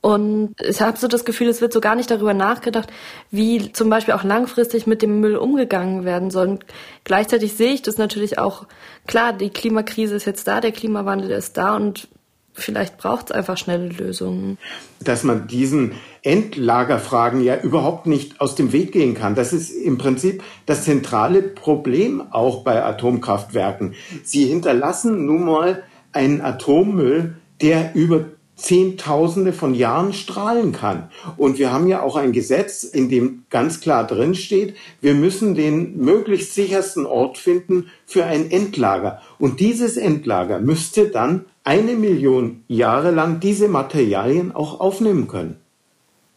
Und 0.01 0.55
ich 0.61 0.81
habe 0.81 0.99
so 0.99 1.09
das 1.09 1.25
Gefühl, 1.25 1.49
es 1.49 1.61
wird 1.61 1.73
so 1.73 1.81
gar 1.81 1.97
nicht 1.97 2.11
darüber 2.11 2.35
nachgedacht, 2.35 2.91
wie 3.31 3.73
zum 3.73 3.89
Beispiel 3.89 4.15
auch 4.15 4.25
langfristig 4.25 4.87
mit 4.87 5.03
dem 5.03 5.21
Müll 5.21 5.37
umgegangen 5.37 6.05
werden 6.05 6.31
soll. 6.31 6.49
Und 6.49 6.67
gleichzeitig 7.05 7.55
sehe 7.55 7.73
ich 7.73 7.83
das 7.83 7.99
natürlich 7.99 8.39
auch, 8.39 8.67
klar, 9.07 9.33
die 9.33 9.51
Klimakrise 9.51 10.17
ist 10.17 10.25
jetzt 10.25 10.47
da, 10.47 10.61
der 10.61 10.73
Klimawandel 10.73 11.31
ist 11.31 11.57
da 11.57 11.77
und 11.77 12.09
vielleicht 12.53 12.99
braucht 12.99 13.27
es 13.27 13.33
einfach 13.33 13.57
schnelle 13.57 13.89
Lösungen. 13.89 14.59
Dass 15.01 15.25
man 15.25 15.47
diesen 15.47 15.95
Endlagerfragen 16.27 17.41
ja 17.41 17.57
überhaupt 17.61 18.07
nicht 18.07 18.41
aus 18.41 18.57
dem 18.57 18.73
Weg 18.73 18.91
gehen 18.91 19.15
kann. 19.15 19.37
Das 19.37 19.53
ist 19.53 19.71
im 19.71 19.97
Prinzip 19.97 20.43
das 20.67 20.85
zentrale 20.85 21.41
Problem 21.41 22.21
auch 22.33 22.65
bei 22.65 22.85
Atomkraftwerken. 22.85 23.95
Sie 24.25 24.45
hinterlassen 24.45 25.25
nun 25.25 25.45
mal 25.45 25.85
einen 26.13 26.41
Atommüll, 26.41 27.37
der 27.63 27.95
über 27.95 28.25
Zehntausende 28.57 29.53
von 29.53 29.75
Jahren 29.75 30.15
strahlen 30.15 30.73
kann. 30.73 31.11
Und 31.37 31.59
wir 31.59 31.73
haben 31.73 31.87
ja 31.87 32.03
auch 32.03 32.17
ein 32.17 32.33
Gesetz, 32.33 32.83
in 32.83 33.09
dem 33.09 33.45
ganz 33.51 33.81
klar 33.81 34.07
drin 34.07 34.35
steht, 34.35 34.75
wir 35.01 35.15
müssen 35.15 35.55
den 35.55 35.99
möglichst 35.99 36.55
sichersten 36.55 37.07
Ort 37.07 37.39
finden 37.39 37.91
für 38.07 38.25
ein 38.25 38.51
Endlager. 38.51 39.21
Und 39.39 39.61
dieses 39.61 39.97
Endlager 39.97 40.59
müsste 40.59 41.09
dann 41.09 41.45
eine 41.65 41.93
Million 41.93 42.65
Jahre 42.67 43.11
lang 43.11 43.41
diese 43.41 43.69
Materialien 43.69 44.53
auch 44.55 44.81
aufnehmen 44.81 45.29
können. 45.29 45.61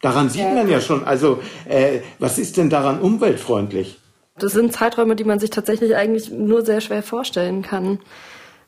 Daran 0.02 0.30
sieht 0.30 0.54
man 0.54 0.70
ja 0.70 0.80
schon, 0.80 1.04
also 1.04 1.40
äh, 1.68 2.00
was 2.20 2.38
ist 2.38 2.58
denn 2.58 2.70
daran 2.70 3.02
umweltfreundlich? 3.02 4.00
Das 4.38 4.54
sind 4.54 4.72
Zeiträume, 4.72 5.16
die 5.16 5.26
man 5.26 5.40
sich 5.40 5.50
tatsächlich 5.50 5.96
eigentlich 5.96 6.32
nur 6.32 6.66
sehr 6.66 6.80
schwer 6.80 7.04
vorstellen 7.04 7.62
kann. 7.62 8.00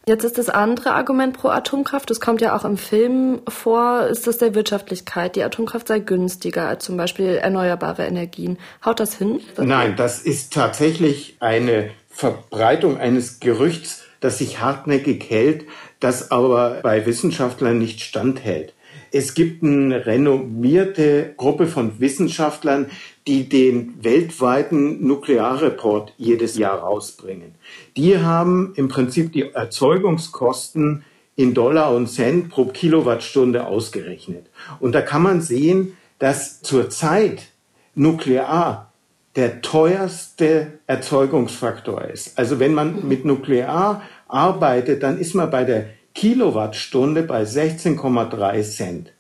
Jetzt 0.08 0.24
ist 0.24 0.40
das 0.40 0.50
andere 0.50 0.94
Argument 0.94 1.38
pro 1.38 1.50
Atomkraft, 1.50 2.10
das 2.10 2.20
kommt 2.20 2.42
ja 2.42 2.56
auch 2.56 2.66
im 2.66 2.78
Film 2.78 3.42
vor, 3.48 4.08
ist 4.08 4.26
das 4.26 4.40
der 4.40 4.56
Wirtschaftlichkeit. 4.56 5.36
Die 5.36 5.44
Atomkraft 5.44 5.88
sei 5.88 6.00
günstiger 6.00 6.68
als 6.68 6.84
zum 6.86 6.98
Beispiel 6.98 7.36
erneuerbare 7.36 8.08
Energien. 8.08 8.58
Haut 8.84 9.00
das 9.00 9.16
hin? 9.16 9.40
Nein, 9.58 9.96
das 9.96 10.20
ist 10.20 10.54
tatsächlich 10.54 11.38
eine 11.40 11.92
Verbreitung 12.10 12.98
eines 12.98 13.40
Gerüchts, 13.40 14.04
das 14.22 14.40
sich 14.40 14.60
hartnäckig 14.60 15.30
hält, 15.30 15.66
das 16.00 16.32
aber 16.32 16.80
bei 16.82 17.06
Wissenschaftlern 17.06 17.78
nicht 17.78 18.02
standhält. 18.02 18.74
Es 19.14 19.34
gibt 19.34 19.62
eine 19.62 20.06
renommierte 20.06 21.34
Gruppe 21.36 21.68
von 21.68 22.00
Wissenschaftlern, 22.00 22.88
die 23.28 23.50
den 23.50 24.02
weltweiten 24.02 25.06
Nuklearreport 25.06 26.14
jedes 26.18 26.58
Jahr 26.58 26.80
rausbringen. 26.80 27.56
Die 27.98 28.20
haben 28.20 28.72
im 28.78 28.88
Prinzip 28.88 29.34
die 29.34 29.52
Erzeugungskosten 29.52 31.04
in 31.36 31.54
Dollar 31.54 31.94
und 31.94 32.08
Cent 32.08 32.50
pro 32.50 32.66
Kilowattstunde 32.66 33.68
ausgerechnet. 33.68 34.46
Und 34.80 34.94
da 34.94 35.02
kann 35.02 35.24
man 35.24 35.42
sehen, 35.42 35.98
dass 36.20 36.62
zurzeit 36.62 37.50
Nuklear 37.96 38.94
der 39.36 39.62
teuerste 39.62 40.80
Erzeugungsfaktor 40.88 42.04
ist. 42.06 42.38
Also 42.38 42.60
wenn 42.60 42.74
man 42.74 43.08
mit 43.08 43.26
Nuklear 43.26 44.04
arbeitet, 44.28 45.04
dann 45.04 45.18
ist 45.18 45.36
man 45.36 45.50
bei 45.50 45.66
der 45.66 45.86
Kilowattstunde 46.14 47.24
bei 47.24 47.44
16,3 47.44 48.64
Cent. 48.64 49.14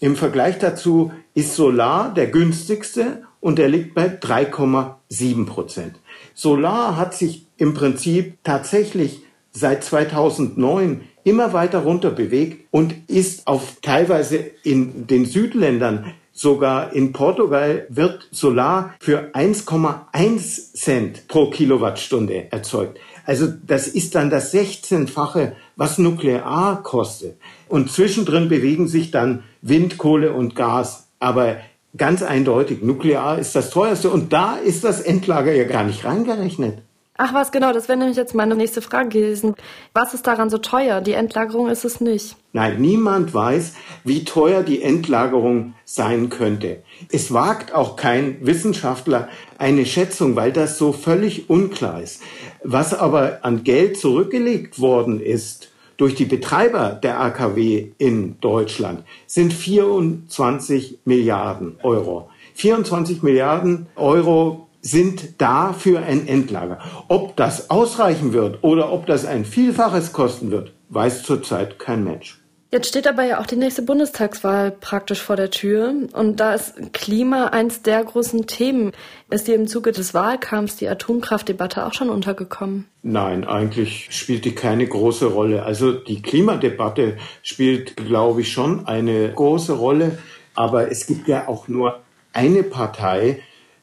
Im 0.00 0.16
Vergleich 0.16 0.58
dazu 0.58 1.12
ist 1.34 1.54
Solar 1.54 2.12
der 2.12 2.26
günstigste 2.26 3.22
und 3.40 3.58
der 3.58 3.68
liegt 3.68 3.94
bei 3.94 4.06
3,7 4.06 5.46
Prozent. 5.46 5.96
Solar 6.34 6.96
hat 6.96 7.14
sich 7.14 7.46
im 7.56 7.74
Prinzip 7.74 8.38
tatsächlich 8.42 9.22
seit 9.52 9.84
2009 9.84 11.02
immer 11.24 11.52
weiter 11.52 11.80
runter 11.80 12.10
bewegt 12.10 12.66
und 12.70 12.94
ist 13.08 13.46
auf 13.46 13.76
teilweise 13.82 14.38
in 14.64 15.06
den 15.06 15.24
Südländern 15.24 16.14
Sogar 16.34 16.94
in 16.94 17.12
Portugal 17.12 17.86
wird 17.90 18.26
Solar 18.30 18.94
für 19.00 19.34
1,1 19.34 20.74
Cent 20.74 21.28
pro 21.28 21.50
Kilowattstunde 21.50 22.50
erzeugt. 22.50 22.98
Also 23.26 23.48
das 23.66 23.86
ist 23.86 24.14
dann 24.14 24.30
das 24.30 24.52
16-fache, 24.54 25.52
was 25.82 25.98
Nuklear 25.98 26.80
kostet. 26.84 27.40
Und 27.68 27.90
zwischendrin 27.90 28.48
bewegen 28.48 28.86
sich 28.86 29.10
dann 29.10 29.42
Wind, 29.62 29.98
Kohle 29.98 30.32
und 30.32 30.54
Gas. 30.54 31.08
Aber 31.18 31.56
ganz 31.96 32.22
eindeutig, 32.22 32.82
Nuklear 32.82 33.40
ist 33.40 33.56
das 33.56 33.70
teuerste. 33.70 34.08
Und 34.08 34.32
da 34.32 34.54
ist 34.54 34.84
das 34.84 35.00
Endlager 35.00 35.52
ja 35.52 35.64
gar 35.64 35.82
nicht 35.82 36.04
reingerechnet. 36.04 36.78
Ach 37.18 37.34
was, 37.34 37.50
genau, 37.50 37.72
das 37.72 37.88
wäre 37.88 37.98
nämlich 37.98 38.16
jetzt 38.16 38.32
meine 38.32 38.54
nächste 38.54 38.80
Frage 38.80 39.08
gewesen. 39.08 39.56
Was 39.92 40.14
ist 40.14 40.24
daran 40.24 40.50
so 40.50 40.58
teuer? 40.58 41.00
Die 41.00 41.14
Endlagerung 41.14 41.68
ist 41.68 41.84
es 41.84 42.00
nicht. 42.00 42.36
Nein, 42.52 42.80
niemand 42.80 43.34
weiß, 43.34 43.72
wie 44.04 44.24
teuer 44.24 44.62
die 44.62 44.82
Endlagerung 44.82 45.74
sein 45.84 46.28
könnte. 46.28 46.84
Es 47.10 47.32
wagt 47.32 47.74
auch 47.74 47.96
kein 47.96 48.36
Wissenschaftler 48.46 49.28
eine 49.58 49.84
Schätzung, 49.84 50.36
weil 50.36 50.52
das 50.52 50.78
so 50.78 50.92
völlig 50.92 51.50
unklar 51.50 52.00
ist. 52.00 52.22
Was 52.62 52.94
aber 52.94 53.40
an 53.42 53.64
Geld 53.64 53.98
zurückgelegt 53.98 54.78
worden 54.78 55.20
ist 55.20 55.71
durch 56.02 56.16
die 56.16 56.24
Betreiber 56.24 56.98
der 57.00 57.20
AKW 57.20 57.92
in 57.96 58.40
Deutschland, 58.40 59.04
sind 59.28 59.52
24 59.52 60.98
Milliarden 61.04 61.78
Euro. 61.84 62.28
24 62.54 63.22
Milliarden 63.22 63.86
Euro 63.94 64.66
sind 64.80 65.40
da 65.40 65.72
für 65.72 66.00
ein 66.00 66.26
Endlager. 66.26 66.80
Ob 67.06 67.36
das 67.36 67.70
ausreichen 67.70 68.32
wird 68.32 68.64
oder 68.64 68.92
ob 68.92 69.06
das 69.06 69.24
ein 69.24 69.44
Vielfaches 69.44 70.12
kosten 70.12 70.50
wird, 70.50 70.72
weiß 70.88 71.22
zurzeit 71.22 71.78
kein 71.78 72.02
Mensch. 72.02 72.41
Jetzt 72.74 72.88
steht 72.88 73.06
aber 73.06 73.22
ja 73.24 73.38
auch 73.38 73.44
die 73.44 73.56
nächste 73.56 73.82
Bundestagswahl 73.82 74.70
praktisch 74.70 75.20
vor 75.20 75.36
der 75.36 75.50
Tür. 75.50 75.92
Und 76.14 76.40
da 76.40 76.54
ist 76.54 76.94
Klima 76.94 77.48
eins 77.48 77.82
der 77.82 78.02
großen 78.02 78.46
Themen. 78.46 78.92
Ist 79.28 79.46
dir 79.46 79.56
im 79.56 79.66
Zuge 79.66 79.92
des 79.92 80.14
Wahlkampfs 80.14 80.76
die 80.76 80.88
Atomkraftdebatte 80.88 81.84
auch 81.84 81.92
schon 81.92 82.08
untergekommen? 82.08 82.86
Nein, 83.02 83.44
eigentlich 83.44 84.08
spielt 84.10 84.46
die 84.46 84.54
keine 84.54 84.86
große 84.86 85.26
Rolle. 85.26 85.64
Also 85.64 85.92
die 85.92 86.22
Klimadebatte 86.22 87.18
spielt, 87.42 87.94
glaube 87.96 88.40
ich, 88.40 88.50
schon 88.50 88.86
eine 88.86 89.30
große 89.34 89.74
Rolle. 89.74 90.16
Aber 90.54 90.90
es 90.90 91.06
gibt 91.06 91.28
ja 91.28 91.48
auch 91.48 91.68
nur 91.68 92.00
eine 92.32 92.62
Partei, 92.62 93.42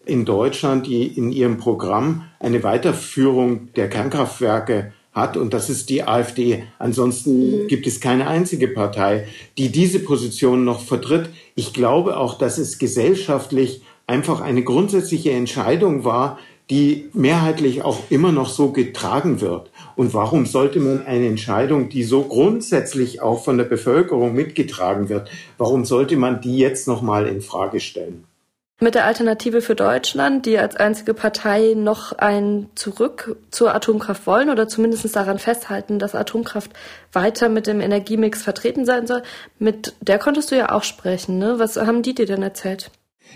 in 0.09 0.25
Deutschland, 0.25 0.87
die 0.87 1.05
in 1.05 1.31
ihrem 1.31 1.57
Programm 1.57 2.25
eine 2.39 2.63
Weiterführung 2.63 3.71
der 3.73 3.89
Kernkraftwerke 3.89 4.93
hat 5.11 5.37
und 5.37 5.53
das 5.53 5.69
ist 5.69 5.89
die 5.89 6.03
AfD. 6.03 6.63
Ansonsten 6.77 7.63
mhm. 7.63 7.67
gibt 7.67 7.87
es 7.87 7.99
keine 7.99 8.27
einzige 8.27 8.67
Partei, 8.67 9.27
die 9.57 9.69
diese 9.69 9.99
Position 9.99 10.63
noch 10.63 10.81
vertritt. 10.81 11.29
Ich 11.55 11.73
glaube 11.73 12.17
auch, 12.17 12.37
dass 12.37 12.57
es 12.57 12.77
gesellschaftlich 12.77 13.81
einfach 14.07 14.41
eine 14.41 14.63
grundsätzliche 14.63 15.31
Entscheidung 15.31 16.03
war, 16.03 16.39
die 16.69 17.09
mehrheitlich 17.13 17.81
auch 17.81 18.03
immer 18.09 18.31
noch 18.31 18.47
so 18.47 18.71
getragen 18.71 19.41
wird. 19.41 19.71
Und 19.95 20.13
warum 20.13 20.45
sollte 20.45 20.79
man 20.79 21.05
eine 21.05 21.27
Entscheidung, 21.27 21.89
die 21.89 22.03
so 22.03 22.23
grundsätzlich 22.23 23.21
auch 23.21 23.43
von 23.43 23.57
der 23.57 23.65
Bevölkerung 23.65 24.35
mitgetragen 24.35 25.09
wird, 25.09 25.29
warum 25.57 25.83
sollte 25.83 26.15
man 26.15 26.41
die 26.41 26.57
jetzt 26.57 26.87
nochmal 26.87 27.27
in 27.27 27.41
Frage 27.41 27.79
stellen? 27.79 28.25
Mit 28.81 28.95
der 28.95 29.03
Alternative 29.05 29.61
für 29.61 29.75
Deutschland, 29.75 30.45
die 30.45 30.57
als 30.57 30.77
einzige 30.77 31.13
Partei 31.13 31.73
noch 31.75 32.13
ein 32.13 32.69
Zurück 32.75 33.35
zur 33.51 33.75
Atomkraft 33.75 34.25
wollen 34.25 34.49
oder 34.49 34.69
zumindest 34.69 35.13
daran 35.13 35.37
festhalten, 35.37 35.99
dass 35.99 36.15
Atomkraft 36.15 36.71
weiter 37.11 37.49
mit 37.49 37.67
dem 37.67 37.81
Energiemix 37.81 38.41
vertreten 38.41 38.85
sein 38.85 39.05
soll, 39.05 39.21
mit 39.57 39.95
der 39.99 40.17
konntest 40.17 40.51
du 40.51 40.55
ja 40.55 40.71
auch 40.71 40.83
sprechen. 40.83 41.39
Ne? 41.39 41.59
Was 41.59 41.75
haben 41.75 42.03
die 42.03 42.15
dir 42.15 42.25
denn 42.25 42.41
erzählt? 42.41 42.89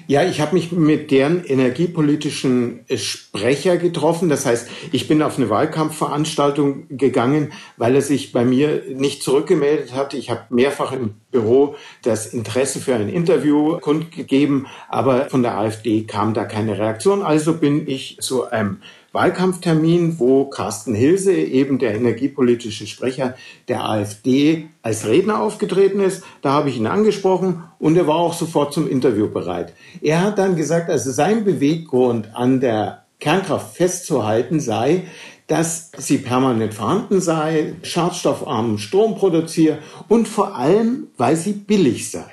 Ja, 0.06 0.24
ich 0.24 0.42
habe 0.42 0.56
mich 0.56 0.72
mit 0.74 1.12
deren 1.12 1.46
energiepolitischen 1.46 2.82
Sprecher 2.94 3.78
getroffen. 3.78 4.28
Das 4.28 4.46
heißt, 4.46 4.68
ich 4.92 5.08
bin 5.08 5.22
auf 5.22 5.38
eine 5.38 5.50
Wahlkampfveranstaltung 5.50 6.88
gegangen, 6.90 7.54
weil 7.78 7.96
er 7.96 8.02
sich 8.02 8.34
bei 8.34 8.44
mir 8.44 8.84
nicht 8.94 9.24
zurückgemeldet 9.24 9.94
hat. 9.94 10.14
Ich 10.14 10.30
habe 10.30 10.42
mehrfach 10.50 10.92
im 10.92 11.16
Büro 11.32 11.76
das 12.02 12.34
Interesse 12.34 12.80
für 12.80 12.96
ein 12.96 13.08
Interview 13.08 13.80
kundgegeben, 13.80 14.68
aber 14.90 15.30
von 15.30 15.42
der 15.42 15.58
AfD 15.58 16.04
kam 16.04 16.34
da 16.34 16.44
keine 16.44 16.78
Reaktion. 16.78 17.24
Also 17.24 17.54
bin 17.54 17.88
ich 17.88 18.18
zu 18.20 18.50
einem 18.50 18.80
Wahlkampftermin, 19.14 20.20
wo 20.20 20.46
Carsten 20.46 20.96
Hilse, 20.96 21.34
eben 21.34 21.78
der 21.80 21.94
energiepolitische 21.94 22.88
Sprecher 22.88 23.36
der 23.68 23.88
AfD, 23.88 24.70
als 24.82 25.08
Redner 25.08 25.40
aufgetreten 25.40 26.02
ist. 26.02 26.24
Da 26.42 26.52
habe 26.52 26.70
ich 26.70 26.78
ihn 26.78 26.88
angesprochen 26.88 27.64
und 27.80 27.96
er 27.96 28.08
war 28.08 28.16
auch 28.16 28.34
sofort 28.34 28.74
zum 28.74 28.90
Interview 28.90 29.30
bereit. 29.30 29.74
Er 30.02 30.22
hat 30.22 30.40
dann 30.40 30.56
gesagt, 30.56 30.90
also 30.90 31.12
sein 31.12 31.46
Beweggrund 31.46 32.36
an 32.36 32.60
der 32.60 33.04
Kernkraft 33.20 33.78
festzuhalten 33.78 34.60
sei, 34.60 35.04
dass 35.48 35.92
sie 35.98 36.18
permanent 36.18 36.74
vorhanden 36.74 37.22
sei, 37.22 37.76
schadstoffarmen 37.84 38.80
Strom 38.80 39.16
produziere 39.16 39.78
und 40.08 40.28
vor 40.28 40.56
allem, 40.56 41.08
weil 41.18 41.36
sie 41.36 41.54
billig 41.54 42.10
sei. 42.10 42.26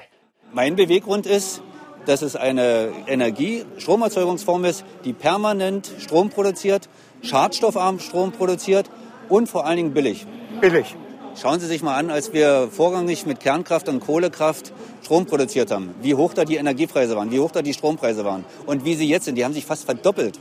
Mein 0.53 0.77
Beweggrund 0.77 1.27
ist, 1.27 1.63
dass 2.11 2.23
es 2.23 2.35
eine 2.35 2.91
Energie, 3.07 3.65
Stromerzeugungsform 3.79 4.65
ist, 4.65 4.85
die 5.05 5.13
permanent 5.13 5.93
Strom 6.01 6.29
produziert, 6.29 6.89
schadstoffarm 7.23 8.01
Strom 8.01 8.33
produziert 8.33 8.91
und 9.29 9.49
vor 9.49 9.65
allen 9.65 9.77
Dingen 9.77 9.95
billig. 9.95 10.27
Billig. 10.61 10.97
Schauen 11.41 11.61
Sie 11.61 11.69
sich 11.69 11.83
mal 11.83 11.95
an, 11.95 12.11
als 12.11 12.33
wir 12.33 12.69
vorrangig 12.73 13.27
mit 13.27 13.39
Kernkraft 13.39 13.89
und 13.89 14.01
Kohlekraft 14.01 14.73
Strom 15.05 15.27
produziert 15.27 15.71
haben, 15.71 15.95
wie 16.03 16.17
hoch 16.17 16.35
da 16.35 16.45
die 16.45 16.57
Energiepreise 16.57 17.15
waren, 17.15 17.31
wie 17.31 17.39
hoch 17.39 17.53
da 17.53 17.63
die 17.63 17.75
Strompreise 17.75 18.25
waren 18.25 18.45
und 18.67 18.85
wie 18.85 18.97
sie 18.97 19.09
jetzt 19.09 19.27
sind. 19.27 19.37
Die 19.37 19.45
haben 19.45 19.55
sich 19.55 19.65
fast 19.65 19.85
verdoppelt. 19.85 20.41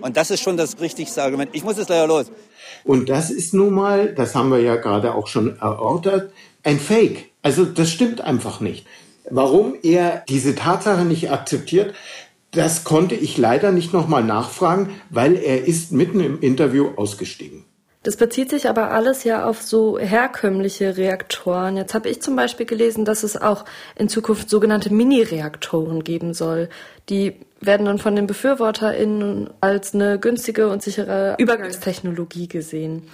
Und 0.00 0.16
das 0.16 0.32
ist 0.32 0.42
schon 0.42 0.56
das 0.56 0.80
richtigste 0.80 1.22
Argument. 1.22 1.50
Ich 1.52 1.62
muss 1.62 1.78
jetzt 1.78 1.88
leider 1.88 2.08
los. 2.08 2.32
Und 2.82 3.08
das 3.08 3.30
ist 3.30 3.54
nun 3.54 3.72
mal, 3.72 4.12
das 4.12 4.34
haben 4.34 4.50
wir 4.50 4.60
ja 4.60 4.74
gerade 4.74 5.14
auch 5.14 5.28
schon 5.28 5.56
erörtert, 5.60 6.32
ein 6.64 6.80
Fake. 6.80 7.30
Also 7.42 7.64
das 7.64 7.90
stimmt 7.90 8.20
einfach 8.20 8.58
nicht. 8.58 8.84
Warum 9.30 9.74
er 9.82 10.24
diese 10.28 10.54
Tatsache 10.54 11.04
nicht 11.04 11.30
akzeptiert, 11.30 11.94
das 12.52 12.84
konnte 12.84 13.14
ich 13.14 13.36
leider 13.36 13.72
nicht 13.72 13.92
nochmal 13.92 14.24
nachfragen, 14.24 14.90
weil 15.10 15.36
er 15.36 15.66
ist 15.66 15.92
mitten 15.92 16.20
im 16.20 16.40
Interview 16.40 16.90
ausgestiegen. 16.96 17.64
Das 18.06 18.16
bezieht 18.16 18.50
sich 18.50 18.68
aber 18.68 18.92
alles 18.92 19.24
ja 19.24 19.44
auf 19.44 19.62
so 19.62 19.98
herkömmliche 19.98 20.96
Reaktoren. 20.96 21.76
Jetzt 21.76 21.92
habe 21.92 22.08
ich 22.08 22.22
zum 22.22 22.36
Beispiel 22.36 22.64
gelesen, 22.64 23.04
dass 23.04 23.24
es 23.24 23.36
auch 23.36 23.64
in 23.96 24.08
Zukunft 24.08 24.48
sogenannte 24.48 24.94
Mini-Reaktoren 24.94 26.04
geben 26.04 26.32
soll. 26.32 26.68
Die 27.08 27.34
werden 27.60 27.86
dann 27.86 27.98
von 27.98 28.14
den 28.14 28.28
BefürworterInnen 28.28 29.50
als 29.60 29.92
eine 29.92 30.20
günstige 30.20 30.68
und 30.68 30.84
sichere 30.84 31.34
Übergangstechnologie 31.38 32.46
gesehen. 32.46 33.08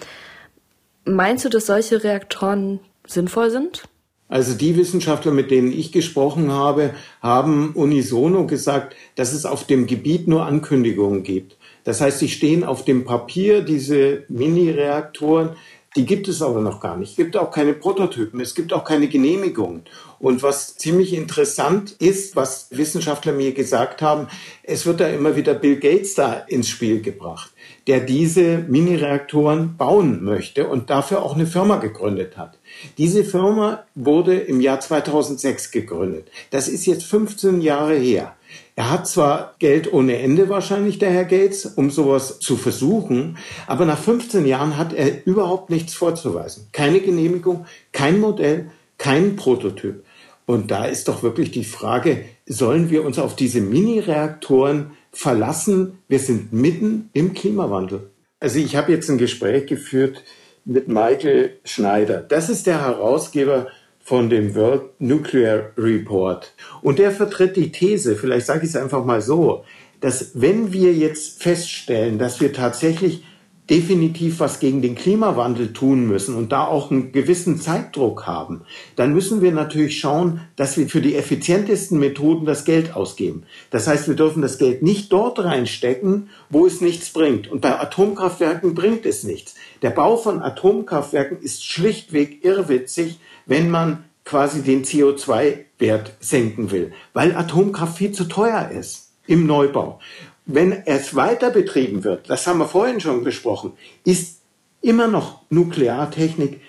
Meinst 1.06 1.46
du, 1.46 1.48
dass 1.48 1.64
solche 1.64 2.04
Reaktoren 2.04 2.80
sinnvoll 3.06 3.50
sind? 3.50 3.84
Also 4.32 4.54
die 4.54 4.78
Wissenschaftler, 4.78 5.30
mit 5.30 5.50
denen 5.50 5.70
ich 5.78 5.92
gesprochen 5.92 6.50
habe, 6.50 6.94
haben 7.20 7.72
unisono 7.74 8.46
gesagt, 8.46 8.96
dass 9.14 9.34
es 9.34 9.44
auf 9.44 9.66
dem 9.66 9.86
Gebiet 9.86 10.26
nur 10.26 10.46
Ankündigungen 10.46 11.22
gibt. 11.22 11.58
Das 11.84 12.00
heißt, 12.00 12.20
sie 12.20 12.30
stehen 12.30 12.64
auf 12.64 12.82
dem 12.86 13.04
Papier, 13.04 13.60
diese 13.60 14.24
Mini-Reaktoren, 14.30 15.50
die 15.96 16.06
gibt 16.06 16.28
es 16.28 16.40
aber 16.40 16.60
noch 16.60 16.80
gar 16.80 16.96
nicht. 16.96 17.10
Es 17.10 17.16
gibt 17.16 17.36
auch 17.36 17.50
keine 17.50 17.74
Prototypen, 17.74 18.40
es 18.40 18.54
gibt 18.54 18.72
auch 18.72 18.84
keine 18.84 19.08
Genehmigungen. 19.08 19.82
Und 20.18 20.42
was 20.42 20.76
ziemlich 20.76 21.12
interessant 21.12 21.96
ist, 21.98 22.36
was 22.36 22.68
Wissenschaftler 22.70 23.32
mir 23.32 23.52
gesagt 23.52 24.00
haben, 24.00 24.28
es 24.62 24.86
wird 24.86 25.00
da 25.00 25.08
immer 25.08 25.36
wieder 25.36 25.54
Bill 25.54 25.76
Gates 25.76 26.14
da 26.14 26.34
ins 26.34 26.68
Spiel 26.68 27.02
gebracht, 27.02 27.50
der 27.86 28.00
diese 28.00 28.58
Mini-Reaktoren 28.58 29.76
bauen 29.76 30.24
möchte 30.24 30.68
und 30.68 30.88
dafür 30.90 31.22
auch 31.22 31.34
eine 31.34 31.46
Firma 31.46 31.76
gegründet 31.76 32.36
hat. 32.36 32.58
Diese 32.98 33.24
Firma 33.24 33.84
wurde 33.94 34.38
im 34.38 34.60
Jahr 34.60 34.80
2006 34.80 35.72
gegründet. 35.72 36.28
Das 36.50 36.68
ist 36.68 36.86
jetzt 36.86 37.04
15 37.04 37.60
Jahre 37.60 37.96
her. 37.96 38.36
Er 38.74 38.90
hat 38.90 39.06
zwar 39.06 39.54
Geld 39.58 39.92
ohne 39.92 40.18
Ende 40.18 40.48
wahrscheinlich, 40.48 40.98
der 40.98 41.10
Herr 41.10 41.26
Gates, 41.26 41.66
um 41.66 41.90
sowas 41.90 42.38
zu 42.40 42.56
versuchen, 42.56 43.36
aber 43.66 43.84
nach 43.84 43.98
15 43.98 44.46
Jahren 44.46 44.78
hat 44.78 44.94
er 44.94 45.26
überhaupt 45.26 45.68
nichts 45.68 45.92
vorzuweisen. 45.92 46.68
Keine 46.72 47.00
Genehmigung, 47.00 47.66
kein 47.92 48.18
Modell, 48.18 48.70
kein 48.96 49.36
Prototyp. 49.36 50.04
Und 50.46 50.70
da 50.70 50.86
ist 50.86 51.08
doch 51.08 51.22
wirklich 51.22 51.50
die 51.50 51.64
Frage, 51.64 52.24
sollen 52.46 52.90
wir 52.90 53.04
uns 53.04 53.18
auf 53.18 53.36
diese 53.36 53.60
Mini-Reaktoren 53.60 54.92
verlassen? 55.12 55.98
Wir 56.08 56.18
sind 56.18 56.52
mitten 56.52 57.10
im 57.12 57.34
Klimawandel. 57.34 58.10
Also 58.40 58.58
ich 58.58 58.74
habe 58.74 58.92
jetzt 58.92 59.08
ein 59.08 59.18
Gespräch 59.18 59.66
geführt 59.66 60.24
mit 60.64 60.88
Michael 60.88 61.58
Schneider. 61.64 62.20
Das 62.22 62.48
ist 62.48 62.66
der 62.66 62.80
Herausgeber 62.80 63.68
von 64.02 64.28
dem 64.28 64.54
World 64.54 64.82
Nuclear 64.98 65.70
Report. 65.78 66.52
Und 66.82 66.98
der 66.98 67.12
vertritt 67.12 67.56
die 67.56 67.72
These, 67.72 68.16
vielleicht 68.16 68.46
sage 68.46 68.64
ich 68.64 68.70
es 68.70 68.76
einfach 68.76 69.04
mal 69.04 69.20
so, 69.20 69.64
dass 70.00 70.32
wenn 70.34 70.72
wir 70.72 70.92
jetzt 70.92 71.42
feststellen, 71.42 72.18
dass 72.18 72.40
wir 72.40 72.52
tatsächlich 72.52 73.22
definitiv 73.70 74.40
was 74.40 74.58
gegen 74.58 74.82
den 74.82 74.96
Klimawandel 74.96 75.72
tun 75.72 76.06
müssen 76.06 76.34
und 76.34 76.50
da 76.50 76.66
auch 76.66 76.90
einen 76.90 77.12
gewissen 77.12 77.60
Zeitdruck 77.60 78.26
haben, 78.26 78.62
dann 78.96 79.14
müssen 79.14 79.40
wir 79.40 79.52
natürlich 79.52 80.00
schauen, 80.00 80.40
dass 80.56 80.76
wir 80.76 80.88
für 80.88 81.00
die 81.00 81.14
effizientesten 81.14 81.98
Methoden 81.98 82.44
das 82.44 82.64
Geld 82.64 82.96
ausgeben. 82.96 83.44
Das 83.70 83.86
heißt, 83.86 84.08
wir 84.08 84.16
dürfen 84.16 84.42
das 84.42 84.58
Geld 84.58 84.82
nicht 84.82 85.12
dort 85.12 85.38
reinstecken, 85.38 86.28
wo 86.50 86.66
es 86.66 86.80
nichts 86.80 87.10
bringt. 87.10 87.50
Und 87.50 87.60
bei 87.60 87.78
Atomkraftwerken 87.78 88.74
bringt 88.74 89.06
es 89.06 89.22
nichts. 89.22 89.54
Der 89.80 89.90
Bau 89.90 90.16
von 90.16 90.42
Atomkraftwerken 90.42 91.40
ist 91.40 91.64
schlichtweg 91.64 92.44
irrwitzig, 92.44 93.20
wenn 93.46 93.70
man 93.70 94.04
quasi 94.24 94.62
den 94.62 94.84
CO2-Wert 94.84 96.12
senken 96.20 96.70
will, 96.70 96.92
weil 97.12 97.34
Atomkraft 97.34 97.98
viel 97.98 98.12
zu 98.12 98.24
teuer 98.24 98.70
ist 98.70 99.12
im 99.26 99.46
Neubau 99.46 100.00
wenn 100.46 100.72
es 100.86 101.14
weiter 101.14 101.50
betrieben 101.50 102.04
wird, 102.04 102.28
das 102.28 102.46
haben 102.46 102.58
wir 102.58 102.68
vorhin 102.68 103.00
schon 103.00 103.24
besprochen, 103.24 103.72
ist 104.04 104.40
immer 104.80 105.08
noch 105.08 105.42
Nukleartechnik 105.50 106.60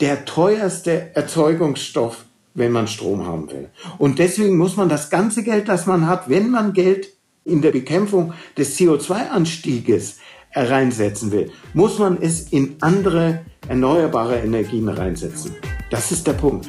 der 0.00 0.24
teuerste 0.24 1.14
Erzeugungsstoff, 1.14 2.24
wenn 2.54 2.72
man 2.72 2.88
Strom 2.88 3.24
haben 3.24 3.50
will. 3.50 3.70
Und 3.98 4.18
deswegen 4.18 4.56
muss 4.56 4.76
man 4.76 4.88
das 4.88 5.10
ganze 5.10 5.44
Geld, 5.44 5.68
das 5.68 5.86
man 5.86 6.08
hat, 6.08 6.28
wenn 6.28 6.50
man 6.50 6.72
Geld 6.72 7.08
in 7.44 7.62
der 7.62 7.70
Bekämpfung 7.70 8.34
des 8.56 8.78
CO2-Anstieges 8.78 10.18
reinsetzen 10.54 11.32
will, 11.32 11.50
muss 11.74 11.98
man 11.98 12.20
es 12.20 12.52
in 12.52 12.76
andere 12.80 13.40
erneuerbare 13.68 14.38
Energien 14.38 14.88
reinsetzen. 14.88 15.54
Das 15.90 16.12
ist 16.12 16.26
der 16.26 16.34
Punkt. 16.34 16.68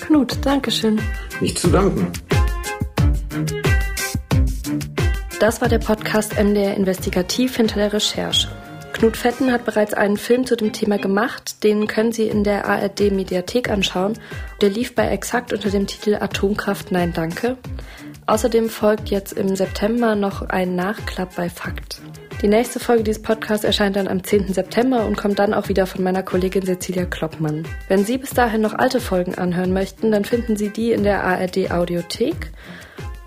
Knut, 0.00 0.38
Dankeschön. 0.44 1.00
Nicht 1.40 1.58
zu 1.58 1.68
danken. 1.68 2.08
Das 5.38 5.60
war 5.60 5.68
der 5.68 5.78
Podcast 5.78 6.38
MDR 6.38 6.76
Investigativ 6.76 7.56
hinter 7.56 7.76
der 7.76 7.92
Recherche. 7.92 8.48
Knut 8.92 9.16
Fetten 9.16 9.50
hat 9.50 9.64
bereits 9.64 9.94
einen 9.94 10.18
Film 10.18 10.44
zu 10.44 10.56
dem 10.56 10.74
Thema 10.74 10.98
gemacht, 10.98 11.64
den 11.64 11.86
können 11.86 12.12
Sie 12.12 12.28
in 12.28 12.44
der 12.44 12.66
ARD 12.66 13.10
Mediathek 13.10 13.70
anschauen. 13.70 14.18
Der 14.60 14.68
lief 14.68 14.94
bei 14.94 15.08
Exakt 15.08 15.54
unter 15.54 15.70
dem 15.70 15.86
Titel 15.86 16.16
Atomkraft 16.20 16.92
Nein 16.92 17.14
Danke. 17.14 17.56
Außerdem 18.26 18.68
folgt 18.68 19.08
jetzt 19.08 19.32
im 19.32 19.56
September 19.56 20.14
noch 20.14 20.42
ein 20.42 20.76
Nachklapp 20.76 21.34
bei 21.36 21.48
Fakt. 21.48 22.02
Die 22.42 22.48
nächste 22.48 22.80
Folge 22.80 23.04
dieses 23.04 23.20
Podcasts 23.20 23.64
erscheint 23.64 23.96
dann 23.96 24.08
am 24.08 24.24
10. 24.24 24.54
September 24.54 25.04
und 25.04 25.18
kommt 25.18 25.38
dann 25.38 25.52
auch 25.52 25.68
wieder 25.68 25.86
von 25.86 26.02
meiner 26.02 26.22
Kollegin 26.22 26.64
Cecilia 26.64 27.04
Kloppmann. 27.04 27.66
Wenn 27.88 28.06
Sie 28.06 28.16
bis 28.16 28.30
dahin 28.30 28.62
noch 28.62 28.72
alte 28.72 28.98
Folgen 28.98 29.34
anhören 29.34 29.74
möchten, 29.74 30.10
dann 30.10 30.24
finden 30.24 30.56
Sie 30.56 30.70
die 30.70 30.92
in 30.92 31.04
der 31.04 31.22
ARD 31.22 31.70
Audiothek. 31.70 32.50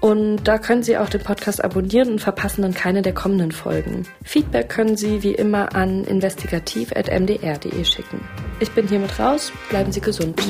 Und 0.02 0.46
da 0.46 0.58
können 0.58 0.82
Sie 0.82 0.98
auch 0.98 1.10
den 1.10 1.22
Podcast 1.22 1.64
abonnieren 1.64 2.10
und 2.14 2.22
verpassen 2.22 2.64
dann 2.64 2.74
keine 2.74 3.04
der 3.04 3.14
kommenden 3.14 3.52
Folgen. 3.52 4.08
Feedback 4.24 4.70
können 4.70 4.98
Sie 4.98 5.22
wie 5.22 5.36
immer 5.36 5.76
an 5.76 6.06
investigativ.mdr.de 6.06 7.86
schicken. 7.86 8.20
Ich 8.60 8.72
bin 8.72 8.88
hiermit 8.88 9.20
raus, 9.20 9.54
bleiben 9.70 9.92
Sie 9.92 10.02
gesund. 10.02 10.42